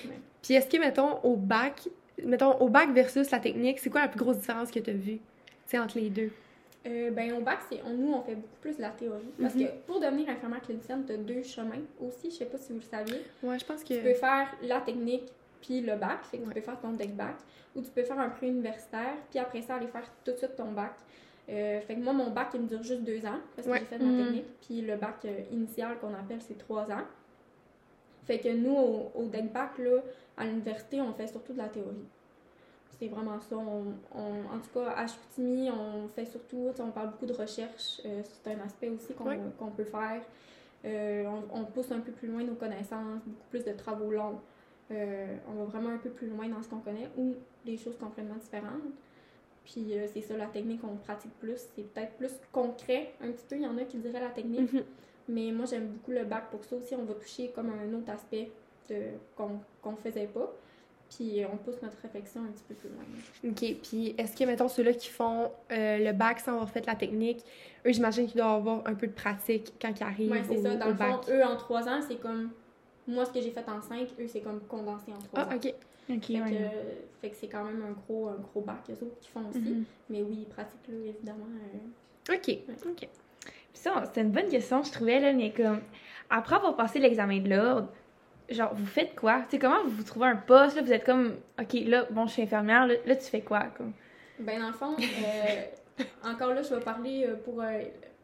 même. 0.10 0.20
Puis 0.42 0.54
est-ce 0.56 0.68
que, 0.70 0.78
mettons, 0.82 1.20
au 1.24 1.36
bac, 1.36 1.88
mettons, 2.24 2.58
au 2.60 2.68
bac 2.70 2.92
versus 2.92 3.30
la 3.32 3.40
technique, 3.40 3.80
c'est 3.80 3.90
quoi 3.90 4.02
la 4.02 4.08
plus 4.10 4.20
grosse 4.20 4.38
différence 4.40 4.72
que 4.72 4.80
tu 4.80 4.90
as 4.90 4.94
vue? 4.94 5.18
Tu 5.18 5.22
sais, 5.66 5.80
entre 5.80 5.98
les 5.98 6.10
deux? 6.10 6.32
Euh, 6.88 7.12
ben, 7.12 7.34
au 7.34 7.42
bac, 7.42 7.60
c'est, 7.70 7.80
on, 7.86 7.94
nous, 7.94 8.12
on 8.14 8.22
fait 8.24 8.34
beaucoup 8.36 8.58
plus 8.60 8.76
de 8.78 8.82
la 8.82 8.90
théorie. 8.90 9.32
Parce 9.40 9.54
Mhm. 9.54 9.66
que 9.66 9.72
pour 9.86 10.00
devenir 10.00 10.30
infirmière 10.30 10.62
clinicienne, 10.62 11.04
tu 11.06 11.14
as 11.14 11.18
deux 11.18 11.44
chemins 11.44 11.82
aussi. 12.00 12.32
Je 12.32 12.38
sais 12.38 12.46
pas 12.46 12.58
si 12.58 12.70
vous 12.74 12.80
le 12.80 12.86
saviez. 12.86 13.22
Ouais, 13.44 13.60
je 13.60 13.66
pense 13.66 13.84
que. 13.84 13.94
Tu 13.94 14.02
peux 14.02 14.14
faire 14.16 14.48
la 14.64 14.82
technique 14.82 15.32
puis 15.62 15.82
le 15.82 15.96
bac. 15.96 16.24
Fait 16.26 16.38
que 16.38 16.44
Ouais. 16.44 16.48
tu 16.50 16.54
peux 16.56 16.62
faire 16.62 16.80
ton 16.80 16.94
deck 16.94 17.16
bac. 17.16 17.36
Ou 17.76 17.82
tu 17.82 17.92
peux 17.92 18.04
faire 18.04 18.20
un 18.20 18.30
pré-universitaire. 18.30 19.14
Puis 19.30 19.38
après 19.38 19.62
ça, 19.62 19.76
aller 19.76 19.88
faire 19.88 20.10
tout 20.26 20.32
de 20.32 20.38
suite 20.38 20.56
ton 20.56 20.72
bac. 20.72 20.94
Euh, 21.50 21.82
fait 21.82 21.96
que 21.96 22.00
moi, 22.00 22.14
mon 22.14 22.32
bac, 22.32 22.50
il 22.56 22.62
me 22.62 22.68
dure 22.68 22.82
juste 22.84 23.04
deux 23.04 23.24
ans. 23.28 23.40
Parce 23.56 23.68
que 23.68 23.74
Ouais. 23.74 23.80
j'ai 23.80 23.86
fait 23.86 24.00
ma 24.00 24.06
Mhm. 24.12 24.18
technique. 24.26 24.46
Puis 24.62 24.82
le 24.82 24.96
bac 24.96 25.18
euh, 25.26 25.40
initial 25.52 26.00
qu'on 26.00 26.14
appelle, 26.16 26.42
c'est 26.42 26.58
trois 26.58 26.90
ans. 26.92 27.04
Fait 28.26 28.40
que 28.40 28.50
nous, 28.50 28.76
au, 28.76 29.12
au 29.16 29.24
deck 29.26 29.52
bac, 29.54 29.78
là, 29.78 30.00
à 30.38 30.46
l'université, 30.46 31.00
on 31.00 31.14
fait 31.14 31.28
surtout 31.28 31.54
de 31.54 31.58
la 31.60 31.70
théorie. 31.70 32.06
C'est 33.00 33.08
vraiment 33.08 33.40
ça. 33.40 33.56
On, 33.58 33.94
on- 34.14 34.56
en 34.56 34.60
tout 34.60 34.70
cas, 34.74 34.92
à 34.96 35.08
Chicoutimi, 35.08 35.70
on 35.72 36.08
fait 36.10 36.26
surtout, 36.26 36.70
on 36.80 36.92
parle 36.92 37.12
beaucoup 37.12 37.26
de 37.26 37.34
recherche. 37.34 38.02
euh, 38.06 38.22
c'est 38.24 38.52
un 38.54 38.60
aspect 38.60 38.90
aussi 38.90 39.14
qu'on 39.58 39.72
peut 39.72 39.84
faire. 39.86 40.22
Euh, 40.86 41.26
on, 41.52 41.62
on 41.62 41.66
pousse 41.66 41.92
un 41.92 42.00
peu 42.00 42.12
plus 42.12 42.28
loin 42.28 42.44
nos 42.44 42.56
connaissances, 42.56 43.22
beaucoup 43.26 43.48
plus 43.50 43.64
de 43.64 43.72
travaux 43.74 44.12
longs. 44.12 44.40
Euh, 44.92 45.36
on 45.48 45.54
va 45.54 45.64
vraiment 45.66 45.90
un 45.90 45.98
peu 45.98 46.10
plus 46.10 46.28
loin 46.28 46.48
dans 46.50 46.62
ce 46.62 46.68
qu'on 46.70 46.80
connaît 46.80 47.10
ou 47.18 47.36
des 47.66 47.78
choses 47.78 47.98
complètement 47.98 48.36
différentes. 48.36 48.82
Puis 49.64 49.94
c'est 50.14 50.22
ça, 50.22 50.36
la 50.36 50.48
technique 50.48 50.82
qu'on 50.82 50.96
pratique 50.98 51.32
plus. 51.40 51.58
C'est 51.76 51.84
peut-être 51.94 52.14
plus 52.18 52.32
concret 52.52 53.14
un 53.22 53.32
petit 53.32 53.46
peu. 53.48 53.56
Il 53.56 53.62
y 53.62 53.68
en 53.68 53.78
a 53.78 53.84
qui 53.86 53.98
diraient 53.98 54.20
la 54.20 54.30
technique. 54.30 54.74
Mhm. 54.74 54.84
Mais 55.30 55.52
moi, 55.52 55.66
j'aime 55.66 55.88
beaucoup 55.88 56.12
le 56.12 56.24
bac 56.26 56.50
pour 56.50 56.64
ça 56.66 56.76
aussi. 56.76 56.96
On 56.96 57.06
va 57.06 57.14
toucher 57.14 57.52
comme 57.56 57.70
un 57.72 57.94
autre 57.94 58.12
aspect 58.12 58.52
qu'on 59.38 59.60
qu'on 59.82 59.96
faisait 59.96 60.28
pas. 60.28 60.52
Puis 61.16 61.42
on 61.52 61.58
pousse 61.58 61.82
notre 61.82 61.98
réflexion 62.02 62.42
un 62.42 62.52
petit 62.52 62.64
peu 62.68 62.74
plus 62.74 62.90
loin. 62.90 63.04
Ok, 63.52 63.76
puis 63.84 64.16
est-ce 64.18 64.36
que, 64.38 64.46
mettons, 64.46 64.70
ceux-là 64.70 64.94
qui 64.94 65.10
font 65.10 65.52
euh, 65.72 65.98
le 65.98 66.14
bac 66.14 66.40
sans 66.40 66.54
avoir 66.54 66.70
fait 66.70 66.86
la 66.86 66.96
technique, 66.96 67.44
eux, 67.86 67.92
j'imagine 67.92 68.28
qu'ils 68.28 68.38
doivent 68.40 68.56
avoir 68.60 68.82
un 68.88 68.94
peu 68.96 69.08
de 69.08 69.12
pratique 69.12 69.74
quand 69.82 69.92
ils 70.00 70.04
arrivent 70.04 70.32
Ouais, 70.32 70.42
c'est 70.48 70.58
au, 70.58 70.62
ça. 70.64 70.76
Dans 70.76 70.86
au 70.86 70.90
le 70.90 70.96
bac. 70.96 71.26
fond, 71.26 71.32
eux, 71.34 71.44
en 71.44 71.56
trois 71.58 71.88
ans, 71.90 72.00
c'est 72.08 72.16
comme. 72.16 72.52
Moi, 73.08 73.26
ce 73.26 73.32
que 73.32 73.42
j'ai 73.42 73.52
fait 73.52 73.68
en 73.68 73.82
cinq, 73.82 74.08
eux, 74.20 74.28
c'est 74.28 74.40
comme 74.42 74.62
condensé 74.62 75.12
en 75.12 75.20
trois 75.20 75.40
Ah, 75.50 75.54
ans. 75.54 75.58
ok. 75.58 75.74
Ok, 76.10 76.26
Fait, 76.28 76.34
que, 76.34 76.40
ouais. 76.40 76.72
fait 77.22 77.30
que 77.30 77.36
c'est 77.36 77.48
quand 77.48 77.64
même 77.64 77.82
un 77.84 77.92
gros, 77.92 78.28
un 78.30 78.36
gros 78.38 78.62
bac, 78.62 78.78
eux 78.90 78.94
autres, 79.06 79.20
qui 79.20 79.30
font 79.30 79.48
aussi. 79.50 79.60
Mhm. 79.60 79.84
Mais 80.10 80.22
oui, 80.22 80.40
ils 80.42 80.46
pratiquent, 80.48 80.88
là, 80.88 80.96
évidemment. 81.08 81.46
euh, 82.30 82.34
Ok, 82.36 82.58
ok. 82.86 83.08
Puis 83.42 83.50
ça, 83.74 84.04
c'est 84.14 84.22
une 84.22 84.32
bonne 84.32 84.48
question, 84.50 84.84
je 84.84 84.92
trouvais, 84.92 85.20
là, 85.20 85.34
mais 85.34 85.52
comme, 85.52 85.82
après 86.30 86.56
avoir 86.56 86.76
passé 86.76 87.00
l'examen 87.00 87.40
de 87.40 87.50
l'ordre, 87.50 87.88
genre, 88.54 88.74
vous 88.74 88.86
faites 88.86 89.16
quoi? 89.16 89.42
Tu 89.42 89.52
sais, 89.52 89.60
comment 89.60 89.84
vous 89.84 89.92
vous 89.92 90.04
trouvez 90.04 90.28
un 90.28 90.36
poste, 90.36 90.76
là, 90.76 90.82
vous 90.82 90.94
êtes 90.94 91.06
comme, 91.06 91.36
OK, 91.60 91.74
là, 91.86 92.06
bon, 92.12 92.28
je 92.28 92.34
suis 92.34 92.42
infirmière, 92.42 92.88
là, 92.88 92.96
là, 93.06 93.16
tu 93.16 93.26
fais 93.26 93.42
quoi, 93.42 93.66
comme? 93.78 93.94
Ben, 94.40 94.60
dans 94.60 94.68
le 94.68 94.74
fond, 94.74 94.96
euh, 95.00 96.04
encore 96.24 96.54
là, 96.54 96.62
je 96.62 96.74
vais 96.74 96.82
parler 96.82 97.26
euh, 97.28 97.36
pour 97.36 97.62
euh, 97.62 97.82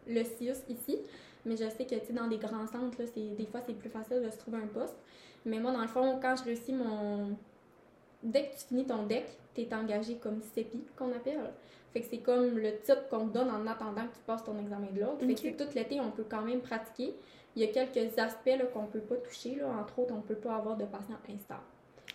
le 0.08 0.24
CIUS 0.24 0.58
ici, 0.70 0.98
mais 1.46 1.56
je 1.56 1.70
sais 1.70 1.86
que, 1.86 1.96
tu 1.96 2.08
sais, 2.08 2.13
dans 2.13 2.28
des 2.28 2.38
grands 2.38 2.68
centres, 2.68 3.00
là, 3.00 3.06
c'est, 3.13 3.36
des 3.36 3.46
fois, 3.46 3.62
c'est 3.66 3.78
plus 3.78 3.90
facile 3.90 4.22
de 4.24 4.30
se 4.30 4.38
trouver 4.38 4.58
un 4.58 4.68
poste. 4.68 4.98
Mais 5.46 5.60
moi, 5.60 5.72
dans 5.72 5.82
le 5.82 5.88
fond, 5.88 6.20
quand 6.22 6.36
je 6.36 6.44
réussis 6.44 6.74
mon... 6.74 7.38
Dès 8.24 8.48
que 8.48 8.58
tu 8.58 8.66
finis 8.68 8.86
ton 8.86 9.04
DEC, 9.04 9.26
tu 9.54 9.62
es 9.62 9.74
engagé 9.74 10.16
comme 10.16 10.42
CEPI, 10.42 10.84
qu'on 10.98 11.12
appelle. 11.12 11.40
Fait 11.94 12.02
que 12.02 12.08
c'est 12.10 12.18
comme 12.18 12.58
le 12.58 12.78
titre 12.80 13.08
qu'on 13.10 13.28
te 13.28 13.34
donne 13.34 13.50
en 13.50 13.66
attendant 13.68 14.02
que 14.08 14.16
tu 14.16 14.22
passes 14.26 14.44
ton 14.44 14.60
examen 14.60 14.88
de 14.92 15.00
l'ordre. 15.00 15.20
Fait 15.20 15.52
que 15.52 15.63
tout 15.63 15.70
l'été, 15.76 16.02
on 16.02 16.12
peut 16.12 16.26
quand 16.28 16.42
même 16.42 16.62
pratiquer. 16.62 17.13
Il 17.58 17.62
y 17.62 17.63
a 17.63 17.67
quelques 17.70 18.20
aspects 18.20 18.52
qu'on 18.72 18.86
peut 18.86 19.00
pas 19.00 19.15
toucher. 19.15 19.56
Là. 19.56 19.67
Entre 19.82 19.98
autres, 19.98 20.13
on 20.15 20.22
peut 20.22 20.36
pas 20.36 20.56
avoir 20.56 20.78
de 20.78 20.86
patients 20.86 21.17
instables. 21.28 21.63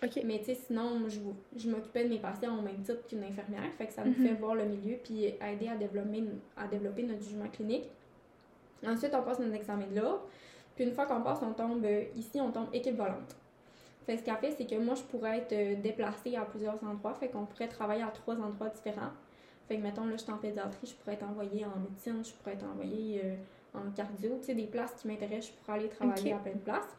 Ok. 0.01 0.21
Mais 0.23 0.39
tu 0.39 0.45
sais, 0.45 0.55
sinon, 0.55 1.01
je, 1.09 1.19
je 1.59 1.69
m'occupais 1.69 2.05
de 2.05 2.09
mes 2.09 2.19
patients 2.19 2.57
au 2.57 2.61
même 2.61 2.77
titre 2.81 3.05
qu'une 3.07 3.23
infirmière. 3.25 3.69
Fait 3.77 3.87
que 3.87 3.91
ça 3.93 4.05
nous 4.05 4.11
Mhm. 4.17 4.25
fait 4.27 4.33
voir 4.35 4.55
le 4.55 4.63
milieu 4.63 4.95
puis 5.03 5.25
aider 5.25 5.67
à 5.69 5.75
développer, 5.75 6.23
à 6.55 6.65
développer 6.67 7.03
notre 7.03 7.21
jugement 7.21 7.49
clinique. 7.49 7.89
Ensuite, 8.87 9.13
on 9.13 9.21
passe 9.21 9.39
notre 9.39 9.53
examen 9.55 9.85
de 9.87 9.99
l'ordre. 9.99 10.21
Puis 10.75 10.85
une 10.85 10.93
fois 10.93 11.05
qu'on 11.07 11.21
passe, 11.21 11.39
on 11.41 11.51
tombe 11.51 11.83
euh, 11.83 12.03
ici, 12.15 12.39
on 12.39 12.51
tombe 12.51 12.67
équipe 12.73 12.95
volante. 12.95 13.35
Fait 14.05 14.15
ce 14.17 14.23
qu'elle 14.23 14.37
fait, 14.37 14.51
c'est 14.51 14.65
que 14.65 14.75
moi, 14.75 14.95
je 14.95 15.03
pourrais 15.03 15.39
être 15.39 15.53
euh, 15.53 15.75
déplacée 15.75 16.35
à 16.37 16.45
plusieurs 16.45 16.81
endroits. 16.85 17.13
Fait 17.15 17.27
qu'on 17.27 17.45
pourrait 17.45 17.67
travailler 17.67 18.03
à 18.03 18.07
trois 18.11 18.35
endroits 18.35 18.69
différents. 18.69 19.11
Fait 19.67 19.75
que, 19.77 19.81
mettons, 19.81 20.05
là, 20.05 20.13
je 20.17 20.23
suis 20.23 20.31
en 20.31 20.37
pédiatrie, 20.37 20.87
je 20.87 20.93
pourrais 20.95 21.13
être 21.13 21.23
envoyée 21.23 21.65
en 21.65 21.79
médecine, 21.79 22.23
je 22.23 22.31
pourrais 22.33 22.53
être 22.53 22.65
envoyée 22.65 23.21
euh, 23.23 23.35
en 23.73 23.91
cardio. 23.91 24.37
Tu 24.39 24.45
sais, 24.45 24.55
des 24.55 24.67
places 24.67 24.93
qui 24.93 25.07
m'intéressent, 25.07 25.51
je 25.51 25.63
pourrais 25.63 25.79
aller 25.79 25.89
travailler 25.89 26.33
à 26.33 26.37
plein 26.37 26.53
de 26.53 26.57
places. 26.59 26.97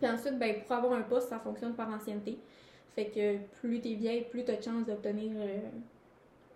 Puis 0.00 0.10
ensuite, 0.10 0.38
ben, 0.38 0.62
pour 0.62 0.72
avoir 0.76 0.92
un 0.92 1.02
poste, 1.02 1.28
ça 1.28 1.38
fonctionne 1.38 1.74
par 1.74 1.88
ancienneté. 1.90 2.38
Fait 2.94 3.06
que 3.06 3.38
plus 3.60 3.80
t'es 3.80 3.94
vieille, 3.94 4.24
plus 4.24 4.44
t'as 4.44 4.56
de 4.56 4.62
chances 4.62 4.86
d'obtenir 4.86 5.32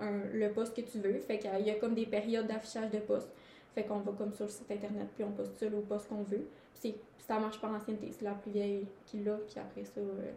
euh, 0.00 0.30
le 0.32 0.48
poste 0.52 0.74
que 0.74 0.80
tu 0.80 0.98
veux. 0.98 1.18
Fait 1.20 1.38
qu'il 1.38 1.66
y 1.66 1.70
a 1.70 1.74
comme 1.74 1.94
des 1.94 2.06
périodes 2.06 2.46
d'affichage 2.46 2.90
de 2.90 2.98
poste. 2.98 3.30
Fait 3.74 3.84
qu'on 3.84 4.00
va 4.00 4.12
comme 4.12 4.32
sur 4.34 4.44
le 4.44 4.50
site 4.50 4.70
internet, 4.70 5.08
puis 5.14 5.24
on 5.24 5.32
postule 5.32 5.74
au 5.74 5.80
poste 5.80 6.08
qu'on 6.08 6.22
veut. 6.22 6.46
Puis 6.80 6.94
ça 7.18 7.38
marche 7.38 7.60
par 7.60 7.72
ancienneté. 7.72 8.10
C'est 8.12 8.24
la 8.24 8.34
plus 8.34 8.50
vieille 8.50 8.86
qui 9.06 9.22
l'a, 9.22 9.36
puis 9.36 9.58
après 9.58 9.84
ça, 9.84 10.00
euh, 10.00 10.32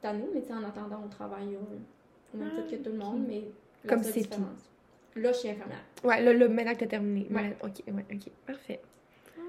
c'est 0.00 0.08
à 0.08 0.12
nous. 0.12 0.28
Mais 0.32 0.42
en 0.52 0.64
attendant, 0.64 1.02
on 1.04 1.08
travaille 1.08 1.56
au, 1.56 2.34
au 2.34 2.38
même 2.38 2.50
Ah, 2.52 2.62
titre 2.62 2.70
que 2.70 2.84
tout 2.88 2.92
le 2.92 2.98
monde, 2.98 3.24
mais 3.26 3.42
la 3.84 3.94
Comme 3.94 4.02
c'est 4.02 4.20
différence. 4.20 4.70
Là, 5.16 5.32
je 5.32 5.36
suis 5.38 5.48
infirmière. 5.48 5.82
Ouais, 6.04 6.22
là, 6.22 6.32
là, 6.32 6.48
maintenant 6.48 6.72
que 6.74 6.78
t'as 6.80 6.86
terminé. 6.86 7.26
Ouais. 7.30 7.56
Ok, 7.62 7.82
ouais, 7.86 8.04
ok. 8.12 8.30
Parfait. 8.46 8.80
Ah, 9.38 9.42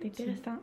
c'est 0.00 0.06
intéressant. 0.06 0.58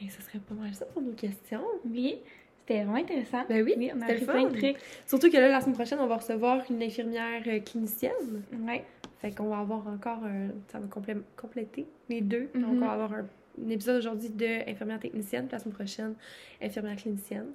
Ben, 0.00 0.08
ça 0.10 0.20
serait 0.22 0.38
pas 0.38 0.54
mal 0.54 0.74
ça 0.74 0.84
pour 0.86 1.02
nos 1.02 1.12
questions. 1.12 1.62
Oui, 1.88 2.18
c'était 2.60 2.84
vraiment 2.84 2.98
intéressant. 2.98 3.44
Ben 3.48 3.64
oui, 3.64 3.74
Oui, 3.76 3.90
on 3.94 4.00
a 4.02 4.06
plein 4.06 4.44
de 4.44 4.58
trucs. 4.58 4.76
Surtout 5.06 5.30
que 5.30 5.36
là, 5.36 5.48
la 5.48 5.60
semaine 5.60 5.74
prochaine, 5.74 5.98
on 6.00 6.06
va 6.06 6.16
recevoir 6.16 6.62
une 6.70 6.82
infirmière 6.82 7.42
euh, 7.46 7.60
clinicienne. 7.60 8.42
Ouais. 8.66 8.84
Fait 9.20 9.30
qu'on 9.32 9.48
va 9.48 9.58
avoir 9.60 9.86
encore 9.88 10.22
un. 10.24 10.48
Ça 10.68 10.78
va 10.78 10.86
complé- 10.86 11.22
compléter 11.36 11.86
les 12.08 12.20
deux. 12.20 12.48
Mhm. 12.54 12.62
Donc, 12.62 12.70
on 12.72 12.80
va 12.86 12.92
avoir 12.92 13.12
un, 13.14 13.26
un 13.64 13.70
épisode 13.70 13.96
aujourd'hui 13.96 14.28
de 14.28 14.68
infirmière 14.70 15.00
technicienne, 15.00 15.46
puis 15.46 15.52
la 15.52 15.58
semaine 15.60 15.74
prochaine, 15.74 16.14
infirmière 16.62 16.96
clinicienne. 16.96 17.46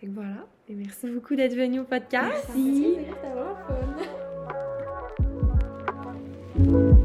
Fait 0.00 0.06
que 0.06 0.12
voilà. 0.12 0.46
Et 0.68 0.74
merci 0.74 1.06
beaucoup 1.10 1.34
d'être 1.36 1.54
venu 1.54 1.80
au 1.80 1.84
podcast. 1.84 2.46
Ça 2.48 2.54
me 2.54 4.25
fait 6.56 6.62
plaisir, 6.62 6.64
C'était 6.64 6.70
vraiment 6.70 6.88
fun. 6.88 6.95